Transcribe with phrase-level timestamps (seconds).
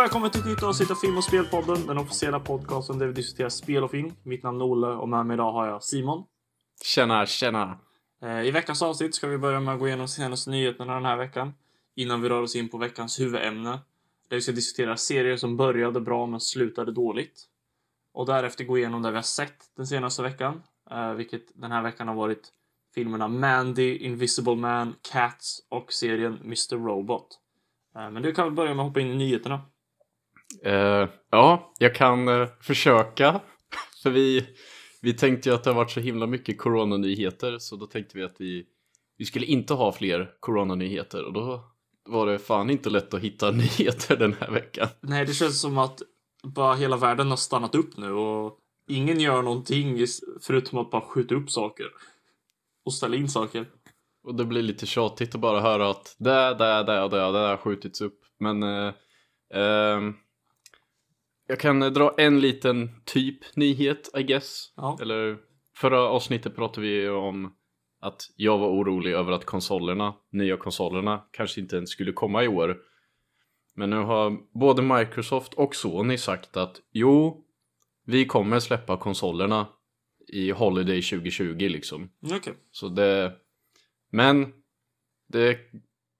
[0.00, 3.48] välkommen till ett nytt avsnitt av Film och Spelpodden, den officiella podcasten där vi diskuterar
[3.48, 4.12] spel och film.
[4.22, 6.24] Mitt namn är Olle och med mig idag har jag Simon.
[6.84, 7.78] Tjena, tjena.
[8.22, 11.16] Eh, I veckans avsnitt ska vi börja med att gå igenom senaste nyheterna den här
[11.16, 11.52] veckan.
[11.94, 13.70] Innan vi rör oss in på veckans huvudämne.
[14.28, 17.44] Där vi ska diskutera serier som började bra men slutade dåligt.
[18.12, 20.62] Och därefter gå igenom det vi har sett den senaste veckan.
[20.90, 22.48] eh, Vilket den här veckan har varit
[22.94, 26.76] filmerna Mandy, Invisible Man, Cats och serien Mr.
[26.86, 27.28] Robot.
[27.96, 29.60] Eh, Men du kan väl börja med att hoppa in i nyheterna.
[30.64, 33.40] Eh, ja, jag kan eh, försöka.
[34.02, 34.46] För vi,
[35.02, 38.24] vi tänkte ju att det har varit så himla mycket coronanyheter så då tänkte vi
[38.24, 38.66] att vi,
[39.18, 41.64] vi skulle inte ha fler coronanyheter och då
[42.08, 44.88] var det fan inte lätt att hitta nyheter den här veckan.
[45.00, 46.02] Nej, det känns som att
[46.42, 50.06] bara hela världen har stannat upp nu och ingen gör någonting
[50.40, 51.86] förutom att bara skjuta upp saker.
[52.84, 53.66] Och ställa in saker.
[54.24, 57.38] Och det blir lite tjatigt att bara höra att det, det, det och det, det
[57.38, 58.20] har skjutits upp.
[58.38, 58.92] Men eh,
[59.54, 60.14] ehm,
[61.50, 64.72] jag kan dra en liten typ nyhet, I guess.
[64.76, 64.98] Ja.
[65.02, 65.38] Eller
[65.76, 67.54] förra avsnittet pratade vi om
[68.00, 72.48] att jag var orolig över att konsolerna, nya konsolerna, kanske inte ens skulle komma i
[72.48, 72.78] år.
[73.74, 77.44] Men nu har både Microsoft och Sony sagt att jo,
[78.06, 79.66] vi kommer släppa konsolerna
[80.28, 82.10] i Holiday 2020 liksom.
[82.32, 82.54] Okej.
[82.70, 83.32] Så det...
[84.10, 84.52] Men
[85.28, 85.58] det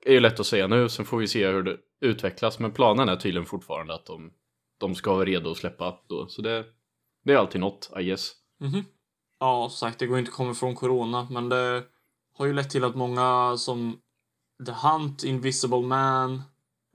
[0.04, 2.58] är ju lätt att säga nu, sen får vi se hur det utvecklas.
[2.58, 4.32] Men planen är tydligen fortfarande att de,
[4.80, 6.26] de ska vara redo att släppa då.
[6.28, 6.64] Så det,
[7.24, 8.32] det är alltid något, I guess.
[8.60, 8.84] Mhm.
[9.38, 11.84] Ja, som sagt, det går inte att komma ifrån corona, men det
[12.34, 14.00] har ju lett till att många som
[14.66, 16.42] The Hunt, Invisible Man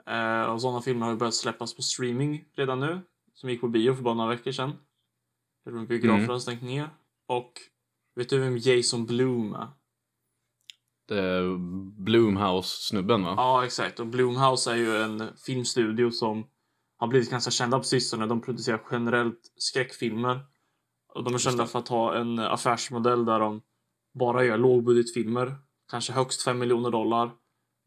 [0.05, 3.01] eh, och sådana filmer har ju börjat släppas på streaming redan nu.
[3.33, 4.73] Som gick på bio för bara några veckor sedan.
[5.63, 6.29] Jag tror biograferna Mm.
[6.29, 6.89] har stängt ner.
[7.27, 7.51] Och
[8.15, 9.67] vet du vem Jason Blum är?
[12.03, 13.33] Bloomhouse-snubben va?
[13.37, 13.99] Ja, exakt.
[13.99, 16.47] Och Blumhouse är ju en filmstudio som
[17.05, 18.25] har blivit ganska kända på sistone.
[18.25, 20.39] De producerar generellt skräckfilmer.
[21.13, 23.61] Och de är kända för att ha en affärsmodell där de
[24.13, 25.55] bara gör lågbudgetfilmer.
[25.91, 27.31] Kanske högst 5 miljoner dollar.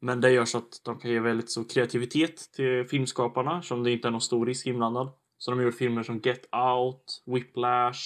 [0.01, 3.91] Men det gör så att de kan ge väldigt så kreativitet till filmskaparna som det
[3.91, 5.11] inte är någon stor risk inblandad.
[5.39, 8.01] Så de har gjort filmer som Get Out, Whiplash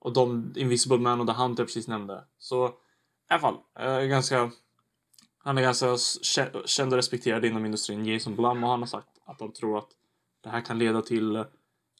[0.00, 2.24] och de Invisible Man och The Hunt jag precis nämnde.
[2.38, 2.72] Så i
[3.28, 4.50] alla fall, eh, ganska
[5.46, 9.08] han är ganska kä- känd och respekterad inom industrin, Jason Blum, och han har sagt
[9.24, 9.88] att de tror att
[10.46, 11.44] det här kan leda till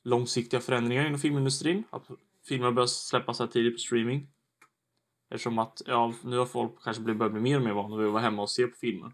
[0.03, 1.85] långsiktiga förändringar inom filmindustrin.
[1.91, 2.07] Att
[2.49, 4.29] filmer börjar släppas här tidigt på streaming.
[5.31, 8.13] Eftersom att, ja, nu har folk kanske börjat bli mer och mer vana vid att
[8.13, 9.13] vara hemma och se på filmer.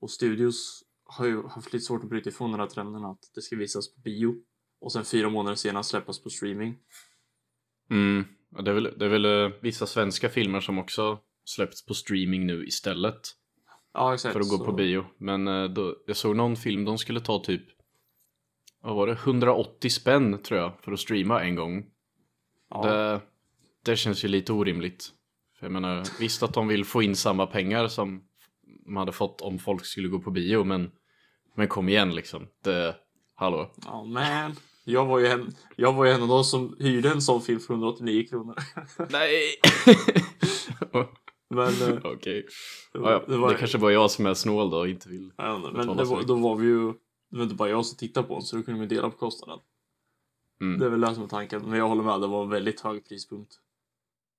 [0.00, 3.42] Och studios har ju haft lite svårt att bryta ifrån den här trenden att det
[3.42, 4.34] ska visas på bio.
[4.80, 6.78] Och sen fyra månader senare släppas på streaming.
[7.90, 8.24] Mm.
[8.56, 11.94] Och det är väl, det är väl eh, vissa svenska filmer som också släppts på
[11.94, 13.20] streaming nu istället.
[13.92, 14.32] Ja, exakt.
[14.32, 15.04] För att gå så- på bio.
[15.18, 17.77] Men eh, då, jag såg någon film, de skulle ta typ
[18.82, 19.12] vad var det?
[19.12, 21.84] 180 spänn tror jag för att streama en gång.
[22.70, 22.82] Ja.
[22.86, 23.20] Det,
[23.84, 25.08] det känns ju lite orimligt.
[25.58, 28.22] För jag menar, visst att de vill få in samma pengar som
[28.86, 30.90] de hade fått om folk skulle gå på bio, men,
[31.56, 32.46] men kom igen liksom.
[32.64, 32.96] Det,
[33.34, 33.72] hallå.
[33.86, 34.56] Ja, man.
[34.84, 37.60] Jag var, ju en, jag var ju en av de som hyrde en sån film
[37.60, 38.54] för 189 kronor.
[39.10, 39.42] Nej!
[41.50, 42.46] Men, eh, Okej.
[42.92, 43.24] det, Ja, var, ja.
[43.28, 45.32] det var, Det kanske bara jag som är snål då och inte vill.
[45.36, 46.92] men det så var, då var vi ju,
[47.30, 49.16] det var inte bara jag som tittade på den så då kunde vi dela på
[49.16, 49.60] kostnaden.
[50.60, 50.78] Mm.
[50.78, 52.80] Det är väl det som är tanken, men jag håller med, det var en väldigt
[52.80, 53.54] hög prispunkt.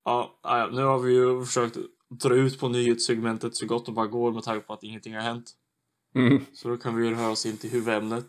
[0.06, 1.78] Ja, ja, nu har vi ju försökt
[2.10, 5.22] dra ut på nyhetssegmentet så gott det bara går med tanke på att ingenting har
[5.22, 5.52] hänt.
[6.16, 6.46] Mm.
[6.54, 8.26] Så då kan vi ju röra oss in till huvudämnet.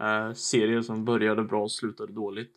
[0.00, 2.52] Eh, serier som började bra och slutade dåligt.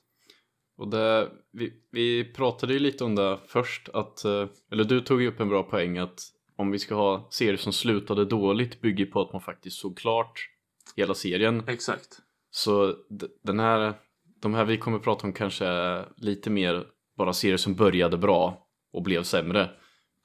[0.78, 5.22] Och det, vi, vi pratade ju lite om det först, att, eh, eller du tog
[5.22, 6.22] ju upp en bra poäng att
[6.56, 10.50] om vi ska ha serier som slutade dåligt bygger på att man faktiskt såg klart
[10.96, 11.64] hela serien.
[11.68, 12.20] Exakt.
[12.52, 12.96] Så
[13.44, 13.94] den här,
[14.42, 16.88] de här vi kommer prata om kanske är lite mer
[17.18, 19.66] bara serier som började bra och blev sämre.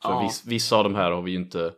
[0.03, 0.23] För Ja.
[0.23, 1.73] viss, vissa av de här har vi ju inte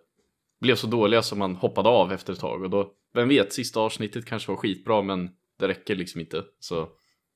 [0.61, 3.81] blev så dåliga som man hoppade av efter ett tag och då, vem vet, sista
[3.81, 6.45] avsnittet kanske var skitbra men det räcker liksom inte.
[6.61, 6.89] Så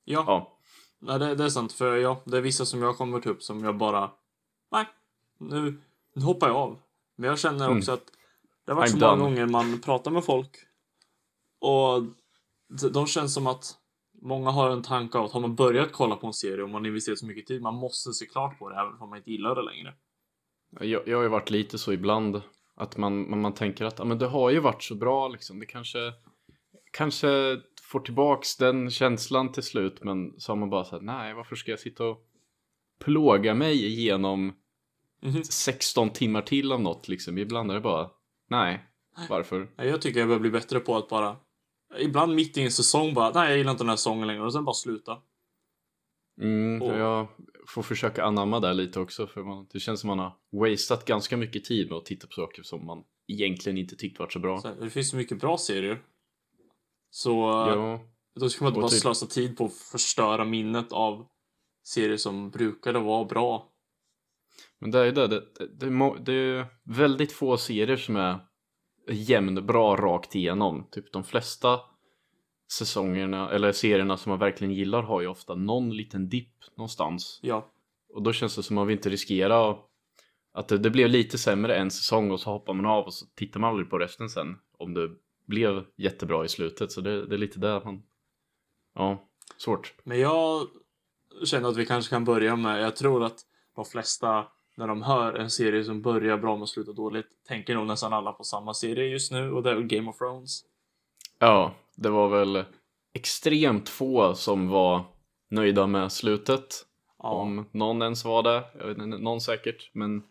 [0.05, 0.57] Ja, ja,
[1.01, 1.71] Nej, det, det är sant.
[1.73, 4.11] För ja, det är vissa som jag kommer upp som jag bara...
[4.71, 4.85] Nej,
[5.39, 5.77] nu,
[6.15, 6.79] nu hoppar jag av.
[7.17, 8.03] Men jag känner också att
[8.65, 9.23] det har varit I'm så många done.
[9.23, 10.49] gånger man pratar med folk
[11.59, 12.03] och
[12.93, 13.77] de, känns som att
[14.21, 16.85] många har en tanke av att har man börjat kolla på en serie och man
[16.85, 19.55] investerat så mycket tid, man måste se klart på det även om man inte gillar
[19.55, 19.93] det längre.
[20.79, 22.41] Jag, jag har ju varit lite så ibland
[22.75, 25.59] att man, man, man tänker att ah, men det har ju varit så bra liksom.
[25.59, 26.13] Det kanske,
[26.91, 31.55] kanske får tillbaks den känslan till slut men så har man bara sagt nej varför
[31.55, 32.17] ska jag sitta och
[32.99, 34.53] plåga mig igenom
[35.21, 35.43] Mhm.
[35.43, 37.37] 16 timmar till av något liksom.
[37.37, 38.09] Ibland är det bara
[38.49, 38.85] nej
[39.29, 39.69] varför?
[39.75, 41.37] Jag tycker jag börjar bli bättre på att bara
[41.99, 44.53] Ibland mitt i en säsong bara, nej jag gillar inte den här säsongen längre och
[44.53, 45.17] sen bara sluta.
[46.41, 47.27] Mm, Och- Jag
[47.67, 51.37] får försöka anamma det lite också för man, det känns som man har wasted ganska
[51.37, 54.59] mycket tid med att titta på saker som man egentligen inte tyckt varit så bra.
[54.59, 56.03] Så det finns så mycket bra serier.
[57.09, 57.99] Så Ja,
[58.39, 61.27] då ska man inte bara typ- slösa tid på att förstöra minnet av
[61.87, 63.71] serier som brukade vara bra.
[64.79, 65.43] men det är det, det,
[65.79, 68.39] det, det är väldigt få serier som är
[69.11, 70.87] jämnbra rakt igenom.
[70.91, 71.79] Typ de flesta
[72.71, 77.39] säsongerna eller serierna som man verkligen gillar har ju ofta någon liten dipp någonstans.
[77.41, 77.71] Ja,
[78.13, 79.75] Och då känns det som att man vill inte riskera
[80.53, 83.25] att det, det blev lite sämre en säsong och så hoppar man av och så
[83.35, 84.57] tittar man aldrig på resten sen.
[84.77, 85.09] Om det
[85.45, 86.91] blev jättebra i slutet.
[86.91, 88.03] Så det, det är lite där man...
[88.95, 89.93] Ja, svårt.
[90.03, 90.67] men jag
[91.45, 93.39] känner att vi kanske kan börja med, jag tror att
[93.75, 94.47] de flesta
[94.79, 98.31] när de hör en serie som börjar bra men slutar dåligt tänker nog nästan alla
[98.31, 100.61] på samma serie just nu och det är väl Game of Thrones.
[101.39, 102.63] Ja, det var väl
[103.13, 105.03] extremt få som var
[105.49, 106.85] nöjda med slutet.
[107.17, 108.63] Ja, Om någon ens var det.
[108.77, 109.91] Jag vet inte, någon säkert.
[109.93, 110.23] Men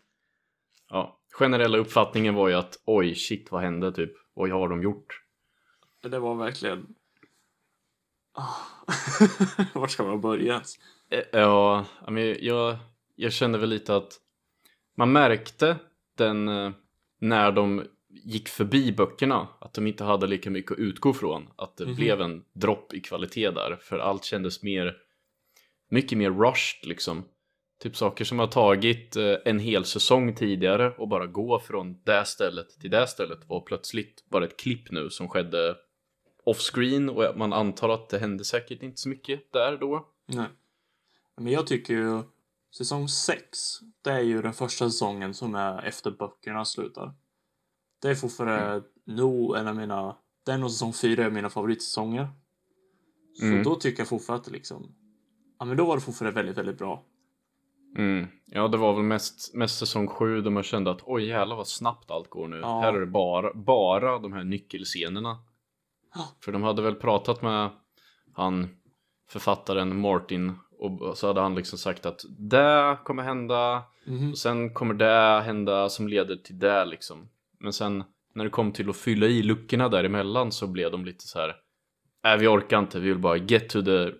[0.89, 4.13] ja, generella uppfattningen var ju att oj, shit, vad hände typ?
[4.35, 5.21] Oj, har de gjort?
[6.01, 6.95] det var verkligen...
[8.33, 8.55] Ah.
[9.79, 10.75] Var ska man börja ens?
[11.09, 12.77] Eh, Ja, I mean, jag,
[13.15, 14.19] jag kände väl lite att
[14.99, 15.75] man märkte
[16.17, 16.71] den eh,
[17.19, 21.77] när de gick förbi böckerna att de inte hade lika mycket att utgå från att
[21.77, 21.95] det Mhm.
[21.95, 24.97] blev en dropp i kvalitet där för allt kändes mer
[25.89, 27.23] mycket mer rushed liksom
[27.83, 32.25] typ saker som har tagit eh, en hel säsong tidigare och bara gå från det
[32.25, 35.75] stället till det stället var plötsligt bara ett klipp nu som skedde
[36.43, 40.45] offscreen och man antar att det hände säkert inte så mycket där då Nej.
[41.37, 42.21] Men jag tycker ju
[42.77, 43.57] säsong 6,
[44.01, 47.13] det är ju den första säsongen som är efter böckerna slutar.
[48.01, 52.27] Det är fortfarande nog en av mina, den och säsong 4 är mina favoritsäsonger.
[53.39, 53.63] Så Mm.
[53.63, 54.95] då tycker jag fortfarande att det liksom,
[55.59, 57.03] ja men då var det fortfarande väldigt, väldigt bra.
[57.97, 58.27] Mm.
[58.45, 61.67] Ja, det var väl mest, mest säsong 7 då man kände att oj jävlar vad
[61.67, 62.57] snabbt allt går nu.
[62.57, 62.81] Ja.
[62.81, 65.37] Här är det bara, bara de här nyckelscenerna.
[66.15, 66.27] Ja.
[66.39, 67.69] För de hade väl pratat med
[68.33, 68.69] han
[69.29, 74.31] författaren Martin och så hade han liksom sagt att det kommer hända Mhm.
[74.31, 77.29] och sen kommer det hända som leder till det liksom.
[77.59, 78.03] Men sen
[78.33, 81.55] när det kom till att fylla i luckorna däremellan så blev de lite så här.
[82.23, 82.99] Nej, vi orkar inte.
[82.99, 84.11] Vi vill bara get to the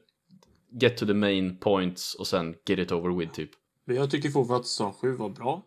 [0.82, 3.50] get to the main points och sen get it over with typ.
[3.86, 5.62] Men jag tycker fortfarande att säsong 7 var bra.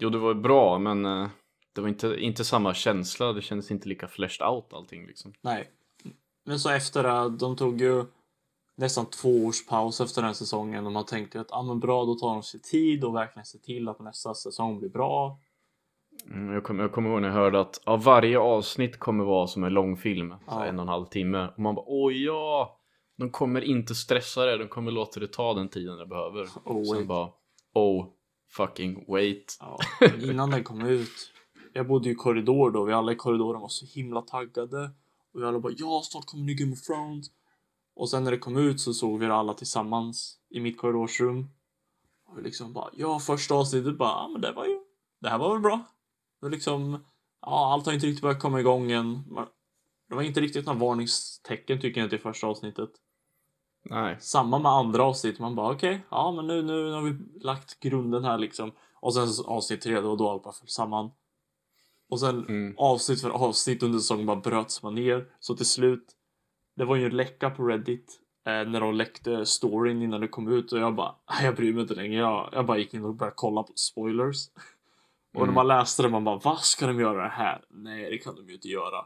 [0.00, 1.28] Jo, det var bra, men eh,
[1.74, 3.32] det var inte, inte samma känsla.
[3.32, 5.32] Det kändes inte lika fleshed out allting liksom.
[5.40, 5.68] Nej.
[6.46, 8.04] Men så efter det, de tog ju
[8.78, 12.14] nästan två års paus efter den säsongen och man tänkte att ah, men bra, då
[12.14, 15.38] tar de sig tid och verkligen ser till att nästa säsong blir bra.
[16.26, 19.46] Mm, jag, kommer, jag kommer ihåg när jag hörde att ja, varje avsnitt kommer vara
[19.46, 20.64] som en långfilm, Ja.
[20.64, 21.48] en och en halv timme.
[21.48, 22.74] Och man bara oj ja!
[23.16, 26.48] De kommer inte stressa det, de kommer låta det ta den tiden det behöver.
[26.64, 27.08] Oh, Sen wait.
[27.08, 27.30] bara
[27.74, 28.06] oh
[28.50, 29.56] fucking wait.
[29.60, 29.78] Ja,
[30.22, 31.32] innan den kom ut.
[31.72, 32.84] Jag bodde ju i korridor då.
[32.84, 34.90] Vi alla i korridoren var så himla taggade.
[35.34, 37.26] Och vi alla bara ja, snart kommer ny Game of Thrones.
[37.98, 41.48] Och sen när det kom ut så såg vi det alla tillsammans i mitt korridorsrum.
[42.26, 44.78] Och vi liksom bara ja, första avsnittet bara ja, men det var ju.
[45.20, 45.80] Det här var väl bra.
[46.40, 47.04] Det liksom
[47.40, 49.24] ja, allt har inte riktigt börjat komma igång än.
[50.08, 52.90] Det var inte riktigt några varningstecken tycker jag inte i första avsnittet.
[53.84, 54.16] Nej.
[54.20, 55.38] Samma med andra avsnitt.
[55.38, 58.72] Man bara okej, ja men nu, nu har vi lagt grunden här liksom.
[59.00, 61.10] Och sen avsnitt tre då, då allt bara föll samman.
[62.10, 62.74] Och sen Mm.
[62.78, 65.26] avsnitt för avsnitt under säsongen bara bröts man ner.
[65.40, 66.14] Så till slut,
[66.78, 68.20] det var ju en läcka på Reddit.
[68.46, 71.72] Eh, när de läckte storyn innan det kom ut och jag bara, "Nej, jag bryr
[71.72, 72.20] mig inte längre.
[72.20, 74.48] Jag, jag bara gick in och började kolla på spoilers.
[75.34, 75.54] Och när Mm.
[75.54, 77.64] man läste det man bara, vad ska de göra det här?
[77.70, 79.04] Nej, det kan de ju inte göra.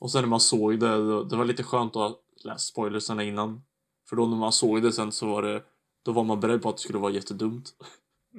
[0.00, 3.62] Och sen när man såg det, det var lite skönt att ha läst spoilersarna innan.
[4.08, 5.62] För då när man såg det sen så var det,
[6.04, 7.70] då var man beredd på att det skulle vara jättedumt.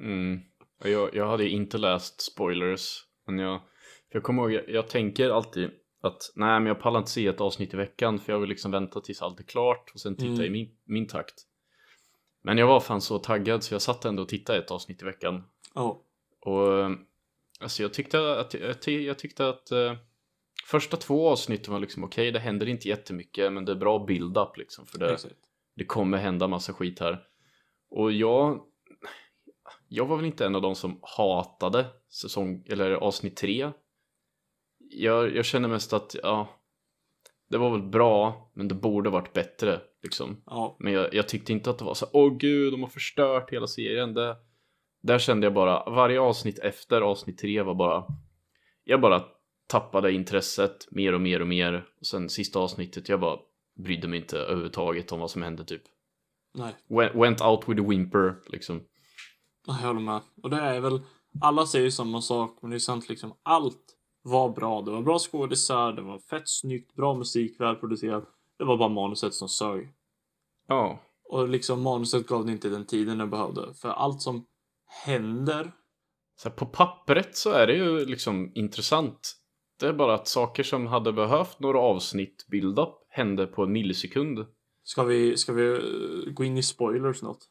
[0.00, 0.40] Mm.
[0.84, 3.04] Jag, jag hade inte läst spoilers.
[3.26, 3.60] Men jag,
[4.08, 7.40] jag kommer ihåg, jag, jag tänker alltid att nej men jag pallar inte se ett
[7.40, 10.32] avsnitt i veckan för jag vill liksom vänta tills allt är klart och sen titta
[10.32, 10.44] Mm.
[10.44, 11.34] i min, min takt.
[12.42, 15.04] Men jag var fan så taggad så jag satt ändå och tittade ett avsnitt i
[15.04, 15.44] veckan.
[15.74, 16.02] Ja.
[16.40, 16.90] Och eh,
[17.60, 19.94] alltså jag tyckte att, jag, jag tyckte att eh,
[20.66, 24.56] första två avsnitten var liksom okej, det händer inte jättemycket men det är bra build-up
[24.56, 25.34] liksom för det, Exakt.
[25.74, 27.22] det kommer hända massa skit här.
[27.90, 28.62] Och jag,
[29.88, 33.70] jag var väl inte en av de som hatade säsong, eller avsnitt tre.
[34.90, 36.48] Jag, jag känner mest att, ja,
[37.48, 40.42] det var väl bra, men det borde varit bättre liksom.
[40.46, 40.76] Ja.
[40.80, 43.66] Men jag, jag tyckte inte att det var så, åh gud, de har förstört hela
[43.66, 44.14] serien.
[44.14, 44.36] Det,
[45.02, 48.04] där kände jag bara, varje avsnitt efter avsnitt tre var bara,
[48.84, 49.22] jag bara
[49.66, 51.86] tappade intresset mer och mer och mer.
[52.00, 53.38] Och sen sista avsnittet, jag bara
[53.76, 55.82] brydde mig inte överhuvudtaget om vad som hände typ.
[56.54, 58.80] Nej, Went, went out with a whimper liksom.
[59.66, 60.20] jag håller med.
[60.42, 61.00] Och det är väl,
[61.40, 63.34] alla säger ju samma sak, men det är sant liksom.
[63.42, 63.95] Allt
[64.26, 64.82] var bra.
[64.82, 68.24] Det var bra skådisar, det var fett snyggt, bra musik, välproducerat.
[68.58, 69.88] Det var bara manuset som sög.
[70.66, 70.98] Ja.
[71.24, 73.74] Och liksom manuset gav det inte den tiden den behövde.
[73.74, 74.46] För allt som
[75.04, 75.72] händer
[76.36, 79.36] Så här, på pappret så är det ju liksom intressant.
[79.80, 84.46] Det är bara att saker som hade behövt några avsnitt build-up hände på en millisekund.
[84.82, 87.48] Ska vi, ska vi eh, gå in i spoilers något?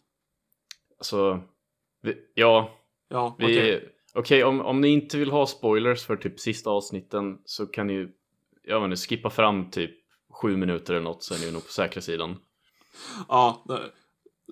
[0.98, 1.42] Alltså,
[2.02, 2.70] vi, ja,
[3.10, 3.80] Ja, vi...
[4.16, 4.20] okej.
[4.20, 8.08] Okej, om, om ni inte vill ha spoilers för typ sista avsnitten så kan ni
[8.64, 9.92] jag vet inte, skippa fram typ
[10.42, 12.38] sju minuter eller något så är ni nog på säkra sidan.
[13.28, 13.80] Ja, det,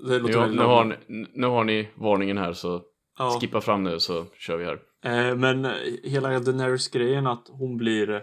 [0.09, 0.95] det låter Jo, nu, har ni,
[1.33, 2.81] nu har ni varningen här så
[3.17, 3.37] Ja.
[3.41, 4.79] skippa fram nu så kör vi här.
[5.05, 5.71] Eh, men eh,
[6.03, 8.21] hela Daenerys-grejen att hon blir eh,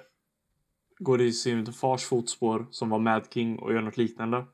[0.98, 4.44] går i sin fars fotspår som var Mad King och gör något liknande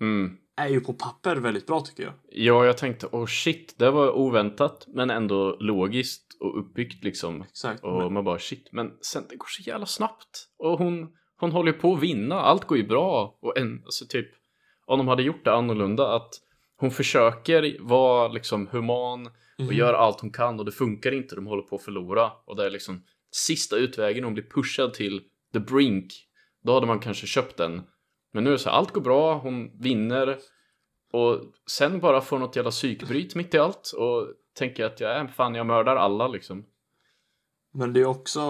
[0.00, 0.36] Mm.
[0.56, 2.12] Är ju på papper väldigt bra tycker jag.
[2.28, 7.42] Ja, jag tänkte oh shit, det var oväntat men ändå logiskt och uppbyggt liksom.
[7.42, 7.84] Exakt.
[7.84, 10.48] Och Men, man bara shit, men sen det går så jävla snabbt.
[10.58, 11.08] Och hon,
[11.40, 13.38] hon håller ju på att vinna, allt går ju bra.
[13.42, 14.28] Och en, alltså typ,
[14.86, 16.30] om de hade gjort det annorlunda, att
[16.76, 19.32] hon försöker vara liksom human och
[19.64, 19.72] Mhm.
[19.76, 22.30] gör allt hon kan och det funkar inte, de håller på att förlora.
[22.46, 25.20] Och det är liksom sista utvägen, hon blir pushad till
[25.52, 26.12] the brink.
[26.64, 27.82] Då hade man kanske köpt den.
[28.34, 30.38] Men nu är det så här, allt går bra, hon vinner.
[31.12, 35.26] Och sen bara får något jävla psykbryt mitt i allt och tänker att jag är
[35.26, 36.64] fan, jag mördar alla liksom.
[37.72, 38.40] men det är också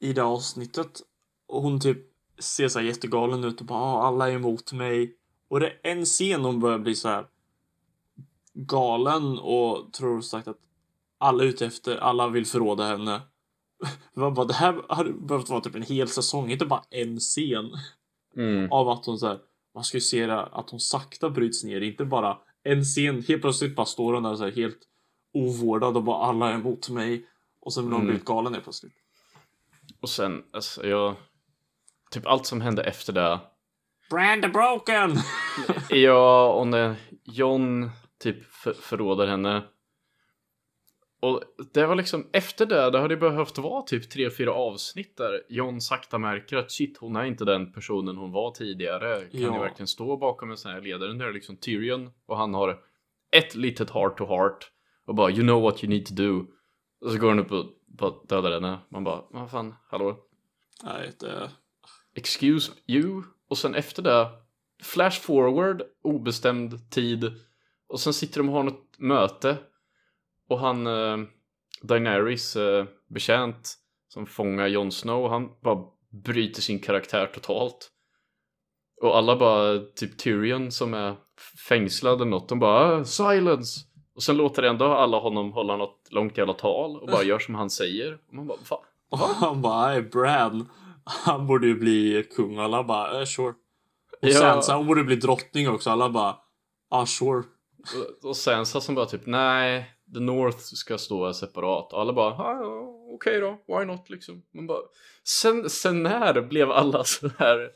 [0.00, 1.00] i det avsnittet
[1.46, 1.98] och hon typ
[2.38, 5.16] ser så här jättegalen ut och bara ah, alla är emot mig.
[5.48, 7.26] Och det är en scen hon börjar bli så här
[8.54, 10.58] galen och tror sagt att
[11.18, 13.20] alla är ute efter, alla vill förråda henne.
[14.14, 17.70] Det bara, det här hade behövt vara typ en hel säsong, inte bara en scen.
[18.36, 18.72] Mm.
[18.72, 19.38] av att hon så här,
[19.74, 23.42] man ska ju se det, att hon sakta bryts ner, inte bara en scen, helt
[23.42, 24.78] plötsligt bara står hon där så här helt
[25.34, 27.26] ovårdad och bara alla är emot mig
[27.60, 28.06] och sen blir hon Mm.
[28.10, 28.92] blivit galen helt plötsligt.
[30.00, 31.14] Och sen, alltså jag...
[32.10, 33.40] Typ allt som hände efter det.
[34.10, 35.16] Brand broken!
[35.88, 37.90] Ja, och när John
[38.22, 39.62] typ för, förråder henne.
[41.22, 45.42] Och det var liksom efter det, det hade behövt vara typ tre, fyra avsnitt där
[45.48, 49.20] John sakta märker att shit, hon är inte den personen hon var tidigare.
[49.20, 49.54] Kan Ja.
[49.54, 51.14] jag verkligen stå bakom en sån här ledare?
[51.14, 52.80] Nu är det liksom Tyrion och han har
[53.36, 54.70] ett litet heart to heart
[55.06, 56.46] och bara you know what you need to do.
[57.00, 58.78] Och så går han upp och bara dödar henne.
[58.88, 60.16] Man bara, vad fan, hallå?
[60.84, 61.50] Nej, det...
[62.14, 64.28] excuse you och sen efter det
[64.82, 67.32] flash forward obestämd tid
[67.88, 69.56] och sen sitter de och har något möte
[70.48, 71.16] och han eh,
[71.82, 73.74] Daenerys eh, betjänt
[74.08, 75.84] som fångar Jon Snow han bara
[76.24, 77.90] bryter sin karaktär totalt
[79.02, 81.16] och alla bara typ Tyrion som är
[81.68, 83.80] fängslad eller något de bara "Ah, silence
[84.14, 87.54] och sen låter ändå alla honom hålla något långt jävla tal och bara gör som
[87.54, 88.78] han säger och man bara fan
[89.10, 90.68] Och han bara, nej, Bran,
[91.04, 92.58] han borde ju bli kung.
[92.58, 93.48] Och alla bara, eh, sure.
[94.22, 94.32] Och Ja.
[94.32, 95.90] Sansa, hon borde bli drottning också.
[95.90, 96.36] Alla bara,
[96.90, 97.42] ah, sure.
[98.22, 101.92] Och- Och Sansa som bara typ nej, The North ska stå separat.
[101.92, 102.60] Och alla bara ah,
[103.14, 104.42] okej då, why not liksom.
[104.50, 104.80] Man bara,
[105.24, 107.70] sen, sen när blev alla så här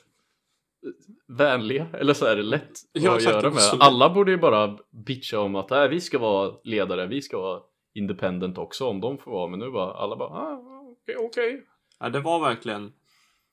[1.27, 1.87] vänliga?
[1.93, 3.63] Eller så är det lätt Ja, att göra med?
[3.63, 7.39] så- Alla borde ju bara bitcha om att nej, vi ska vara ledare, vi ska
[7.41, 7.63] vara
[7.95, 9.49] independent också om de får vara.
[9.49, 11.67] Men nu bara, alla bara ah, okej, okej.
[11.99, 12.93] Ja, det var verkligen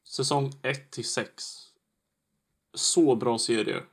[0.08, 1.44] säsong 1 till 6.
[2.74, 3.84] Så bra serie.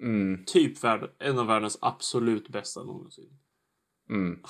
[0.00, 3.38] Mm, Typ värld, en av världens absolut bästa någonsin.
[4.10, 4.42] Mm.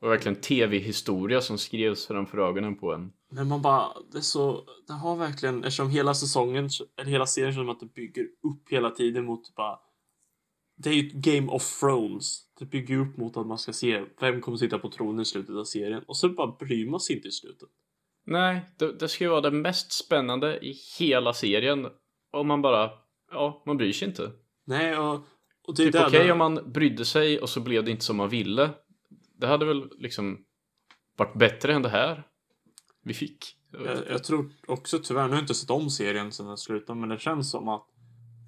[0.00, 3.12] Och verkligen tv-historia som skrevs framför ögonen på en.
[3.30, 7.52] Men man bara, det är så, det har verkligen, eftersom hela säsongen, eller hela serien
[7.52, 9.78] känns som att det bygger upp hela tiden mot bara
[10.76, 12.40] det är ju ett Game of Thrones.
[12.58, 15.56] Det bygger upp mot att man ska se vem kommer sitta på tronen i slutet
[15.56, 16.02] av serien.
[16.06, 17.68] Och så bara bryr man sig inte i slutet.
[18.26, 21.86] Nej, det, det ska ju vara det mest spännande i hela serien.
[22.32, 22.90] Och man bara,
[23.30, 24.30] ja, man bryr sig inte.
[24.66, 25.20] Nej, och,
[25.66, 27.90] och det är Typ där okej det- om man brydde sig och så blev det
[27.90, 28.70] inte som man ville.
[29.36, 30.38] Det hade väl liksom
[31.16, 32.22] varit bättre än det här
[33.04, 33.56] vi fick.
[33.84, 37.00] Jag, jag tror också tyvärr, nu har jag inte sett om serien sen den slutade,
[37.00, 37.86] men det känns som att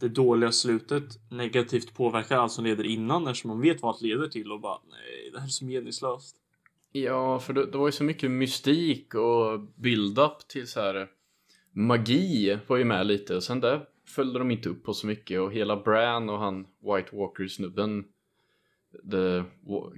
[0.01, 4.29] det dåliga slutet negativt påverkar allt som leder innan eftersom man vet vad allt leder
[4.29, 6.37] till och bara nej, det här är så meningslöst.
[6.93, 11.09] Ja, för det, det var ju så mycket mystik och build-up till så här
[11.73, 15.41] magi var ju med lite och sen där följde de inte upp på så mycket
[15.41, 18.05] och hela Bran och han White Walker snubben
[19.11, 19.43] the,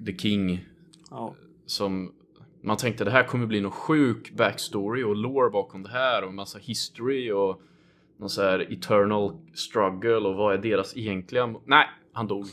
[0.07, 0.65] the King
[1.11, 1.35] Ja,
[1.67, 2.13] som
[2.63, 6.35] man tänkte det här kommer bli någon sjuk backstory och lore bakom det här och
[6.35, 7.63] massa history och
[8.17, 11.55] någon så här eternal struggle och vad är deras egentliga...
[11.65, 12.47] Nej, han dog.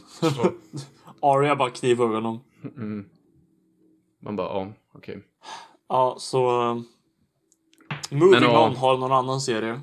[1.22, 2.40] Arya bara knivar honom.
[2.64, 3.06] mm.
[4.20, 5.24] Man bara, ja, okej.
[5.90, 6.62] Ja, så...
[6.72, 6.86] um,
[8.12, 9.82] Moving Men, on har någon annan serie.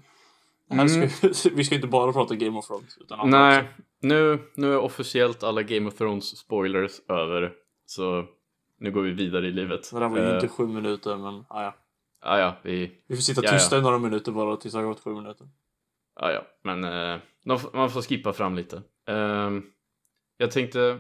[0.71, 2.99] Här ska, vi ska inte bara prata Game of Thrones.
[3.01, 3.83] Utan Nej, också.
[4.01, 7.53] nu, nu är officiellt alla Game of Thrones spoilers över.
[7.87, 8.25] Så
[8.79, 9.91] nu går vi vidare i livet.
[9.93, 11.75] Det där var ju Eh, inte sju minuter, men ah, ja.
[12.25, 12.93] Ja, ja, vi...
[13.07, 15.49] Vi får sitta tysta i några minuter bara tills det har gått sju minuter.
[16.21, 17.21] Ja, ja, men eh,
[17.73, 18.83] man får skippa fram lite.
[19.09, 19.63] Ehm,
[20.37, 20.99] jag tänkte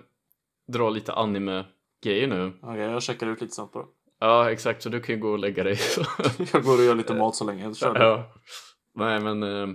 [0.73, 2.53] dra lite anime-grejer nu.
[2.63, 3.85] Okej, jag checkar ut lite snabbt bara.
[4.21, 5.79] Ja, exakt, så du kan ju gå och lägga dig.
[6.53, 7.75] Jag går och gör lite mat så länge.
[7.75, 8.33] Kör ja.
[9.01, 9.69] Nej, men eh,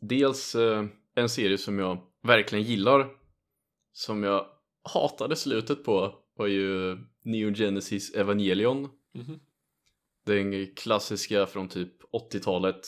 [0.00, 0.84] dels eh,
[1.14, 3.10] en serie som jag verkligen gillar,
[3.92, 4.46] som jag
[4.94, 8.88] hatade slutet på, var ju Neo Genesis Evangelion.
[9.14, 9.40] Mhm.
[10.26, 11.92] Den klassiska från typ
[12.32, 12.80] 80-talet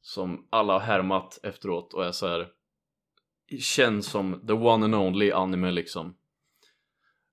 [0.00, 2.48] som alla har härmat efteråt och är så här
[3.60, 6.16] känns som the one and only anime liksom.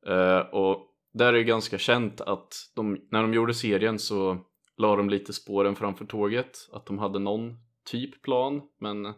[0.07, 4.49] Eh, och där är det ganska känt att de, när de gjorde serien så
[4.79, 7.55] la de lite spåren framför tåget, att de hade någon
[7.86, 9.13] typ plan, men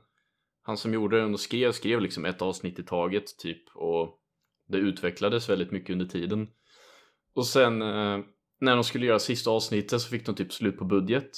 [0.64, 4.20] han som gjorde den och skrev, skrev liksom ett avsnitt i taget typ och
[4.68, 6.48] det utvecklades väldigt mycket under tiden.
[7.36, 8.20] Och sen eh,
[8.60, 11.30] när de skulle göra sista avsnittet så fick de typ slut på budget.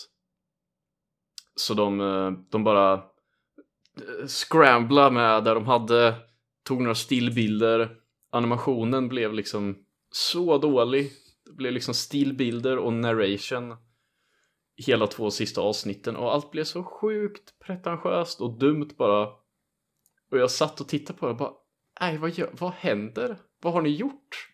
[1.55, 6.15] Så de, eh, de bara eh, scrambla med där de hade,
[6.63, 7.95] tog några stillbilder.
[8.31, 9.77] Animationen blev liksom
[10.11, 11.11] så dålig.
[11.45, 13.75] Det blev liksom stillbilder och narration
[14.77, 19.27] hela två sista avsnitten och allt blev så sjukt pretentiöst och dumt bara.
[20.31, 21.53] Och jag satt och tittade på det och bara,
[22.01, 23.37] nej vad, gör, vad händer?
[23.61, 24.49] Vad har ni gjort?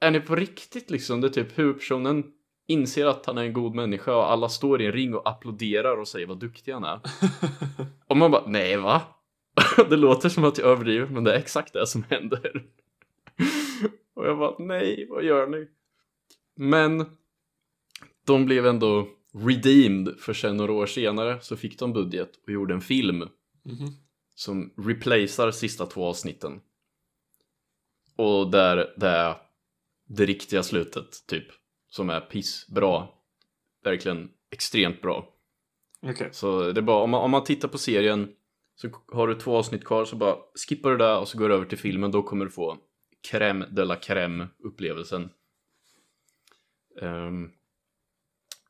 [0.00, 1.20] Är ni på riktigt liksom?
[1.20, 2.24] Det är typ huvudpersonen
[2.66, 5.96] inser att han är en god människa och alla står i en ring och applåderar
[5.96, 7.00] och säger vad duktig han är.
[8.06, 9.02] Och man bara, nej va?
[9.90, 12.64] Det låter som att jag överdriver men det är exakt det som händer.
[14.14, 15.68] Och jag bara, nej vad gör ni?
[16.56, 17.06] Men
[18.26, 22.74] de blev ändå redeemed för sen några år senare så fick de budget och gjorde
[22.74, 23.28] en film
[23.64, 23.88] Mhm.
[24.34, 26.60] som replacear sista två avsnitten.
[28.16, 29.36] Och där det är
[30.08, 31.44] det riktiga slutet, typ.
[31.88, 33.08] Som är pissbra.
[33.84, 35.34] Verkligen extremt bra.
[36.02, 36.28] Okej.
[36.32, 38.32] Så det är bara, om man, om man tittar på serien
[38.74, 40.36] så har du två avsnitt kvar så bara
[40.68, 42.10] skippar du det och så går du över till filmen.
[42.10, 42.78] Då kommer du få
[43.30, 45.30] crème de la crème upplevelsen.
[47.02, 47.50] Ehm,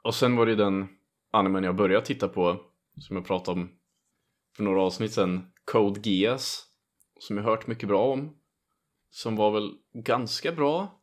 [0.03, 0.89] och sen var det ju den
[1.31, 2.61] animen jag började titta på
[2.99, 3.81] som jag pratade om
[4.57, 5.53] för några avsnitt sen.
[5.65, 6.67] Code Geass.
[7.19, 8.37] Som jag hört mycket bra om.
[9.11, 11.01] Som var väl ganska bra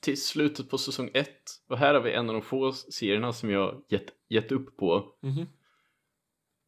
[0.00, 1.28] till slutet på säsong 1.
[1.68, 5.18] Och här har vi en av de få serierna som jag gett, gett upp på.
[5.22, 5.46] Mhm.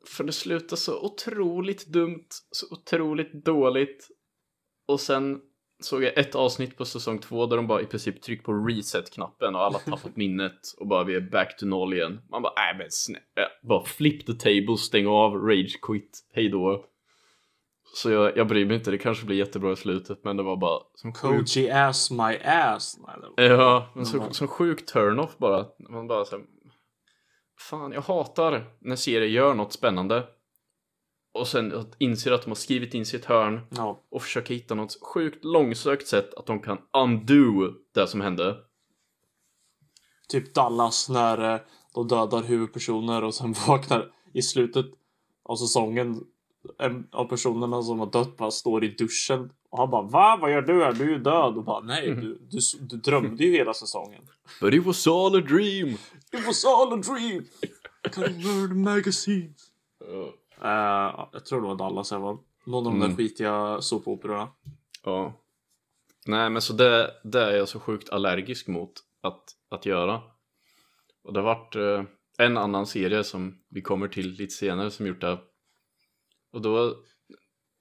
[0.07, 4.09] För det slutar så otroligt dumt, så otroligt dåligt.
[4.87, 5.41] Och sen
[5.85, 9.55] såg jag ett avsnitt på säsong två där de bara i princip trycker på reset-knappen
[9.55, 12.21] och alla tappat minnet och bara vi är back to noll igen.
[12.31, 16.85] Man bara, nej men snälla, bara flip the table, stäng av, rage quit, hejdå.
[17.95, 20.57] Så jag, jag bryr mig inte, det kanske blir jättebra i slutet men det var
[20.57, 22.99] bara som Koji ass my ass.
[23.07, 23.45] Nej, var...
[23.57, 24.33] Ja, men så, Mm.
[24.33, 25.67] som sjuk turn-off bara.
[25.91, 26.45] Man bara så här,
[27.71, 30.25] Fan, jag hatar när serier gör något spännande
[31.33, 34.01] och sen inser att de har skrivit in sitt hörn Ja.
[34.11, 38.57] och försöker hitta något sjukt långsökt sätt att de kan undo det som hände.
[40.29, 41.61] Typ Dallas när eh,
[41.95, 44.87] de dödar huvudpersoner och sen vaknar i slutet
[45.43, 46.25] av säsongen
[46.79, 50.39] en av personerna som har dött bara står i duschen och han bara Va?
[50.41, 50.93] Vad gör du här?
[50.93, 51.57] Du är ju död.
[51.57, 54.23] Och bara nej, du, du, du drömde ju hela säsongen.
[54.61, 55.89] But it was all a dream!
[56.33, 57.45] It was all a dream!
[58.07, 59.71] I can murder magazines.
[60.65, 62.39] Uh, jag tror det var Dallas jag var.
[62.67, 63.17] Någon av de där Mm.
[63.17, 64.49] skitiga såpoperorna.
[65.05, 65.33] Ja.
[66.27, 70.21] Nej men så det, det är jag så sjukt allergisk mot att, att göra.
[71.25, 72.03] Och det har varit eh,
[72.39, 75.39] en annan serie som vi kommer till lite senare som gjort det.
[76.53, 76.97] Och då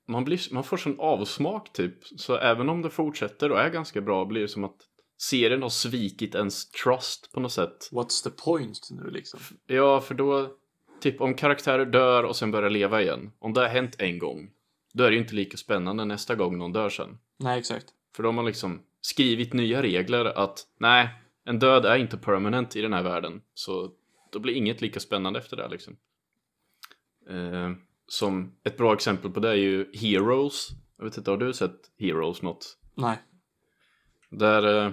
[0.08, 1.94] man, blir, man får sån avsmak typ.
[2.04, 4.78] Så även om det fortsätter och är ganska bra blir det som att
[5.22, 7.89] serien har svikit ens trust på något sätt.
[7.91, 9.39] What's the point nu liksom?
[9.65, 10.58] Ja, för då
[11.02, 13.32] typ om karaktärer dör och sen börjar leva igen.
[13.40, 14.52] Om det har hänt en gång.
[14.94, 17.18] Då är det ju inte lika spännande nästa gång någon dör sen.
[17.40, 17.86] Nej, exakt.
[18.16, 21.10] För då har liksom skrivit nya regler att nej,
[21.46, 23.42] en död är inte permanent i den här världen.
[23.54, 23.92] Så
[24.32, 25.98] då blir inget lika spännande efter det liksom.
[27.30, 27.72] Eh,
[28.08, 30.70] som ett bra exempel på det är ju Heroes.
[30.98, 32.78] Jag vet inte, har du sett Heroes något?
[32.96, 33.18] Nej.
[34.30, 34.92] Där, eh,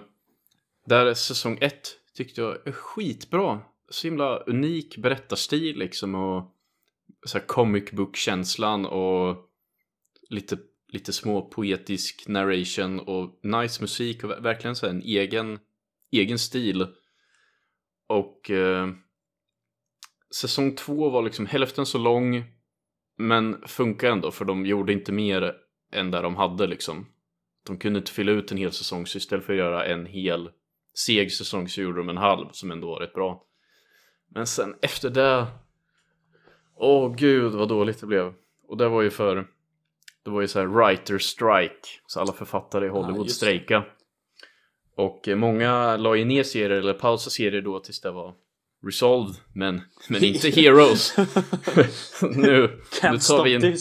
[0.86, 3.60] där säsong 1 tyckte jag är skitbra.
[3.90, 6.54] Så himla unik berättarstil liksom och
[7.26, 9.36] så här comic book-känslan och
[10.30, 15.58] lite, lite små poetisk narration och nice musik och verkligen så här en egen,
[16.10, 16.86] egen stil.
[18.06, 18.88] Och eh,
[20.34, 22.44] säsong två var liksom hälften så lång
[23.16, 25.54] men funkar ändå för de gjorde inte mer
[25.92, 27.06] än där de hade liksom.
[27.66, 30.50] De kunde inte fylla ut en hel säsong så istället för att göra en hel
[31.06, 33.47] seg säsong så gjorde de en halv som ändå var rätt bra.
[34.34, 35.46] Men sen efter det
[36.76, 38.32] Åh gud vad dåligt det blev.
[38.68, 39.46] Och det var ju för
[40.24, 43.30] Det var ju så här writer strike Så alla författare i Hollywood det.
[43.30, 43.84] strejka
[44.96, 48.34] Och eh, många la ju ner serier eller pausade serier då tills det var
[48.86, 51.16] Resolved Men, men inte Heroes
[52.22, 53.76] nu, nu, tar vi in,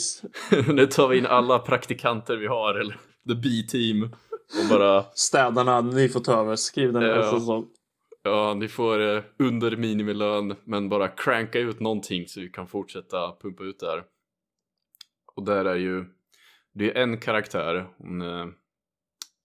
[0.76, 2.94] nu tar vi in alla praktikanter vi har eller
[3.28, 6.56] The B-team Och bara Städarna, ni får ta över.
[6.56, 7.16] Skriv den Ja.
[7.16, 7.66] nästa säsong.
[8.28, 13.36] Ja, ni får eh, under minimilön men bara cranka ut någonting så vi kan fortsätta
[13.42, 14.04] pumpa ut det här.
[15.36, 16.06] Och där är ju,
[16.74, 18.46] det är en karaktär, hon, eh,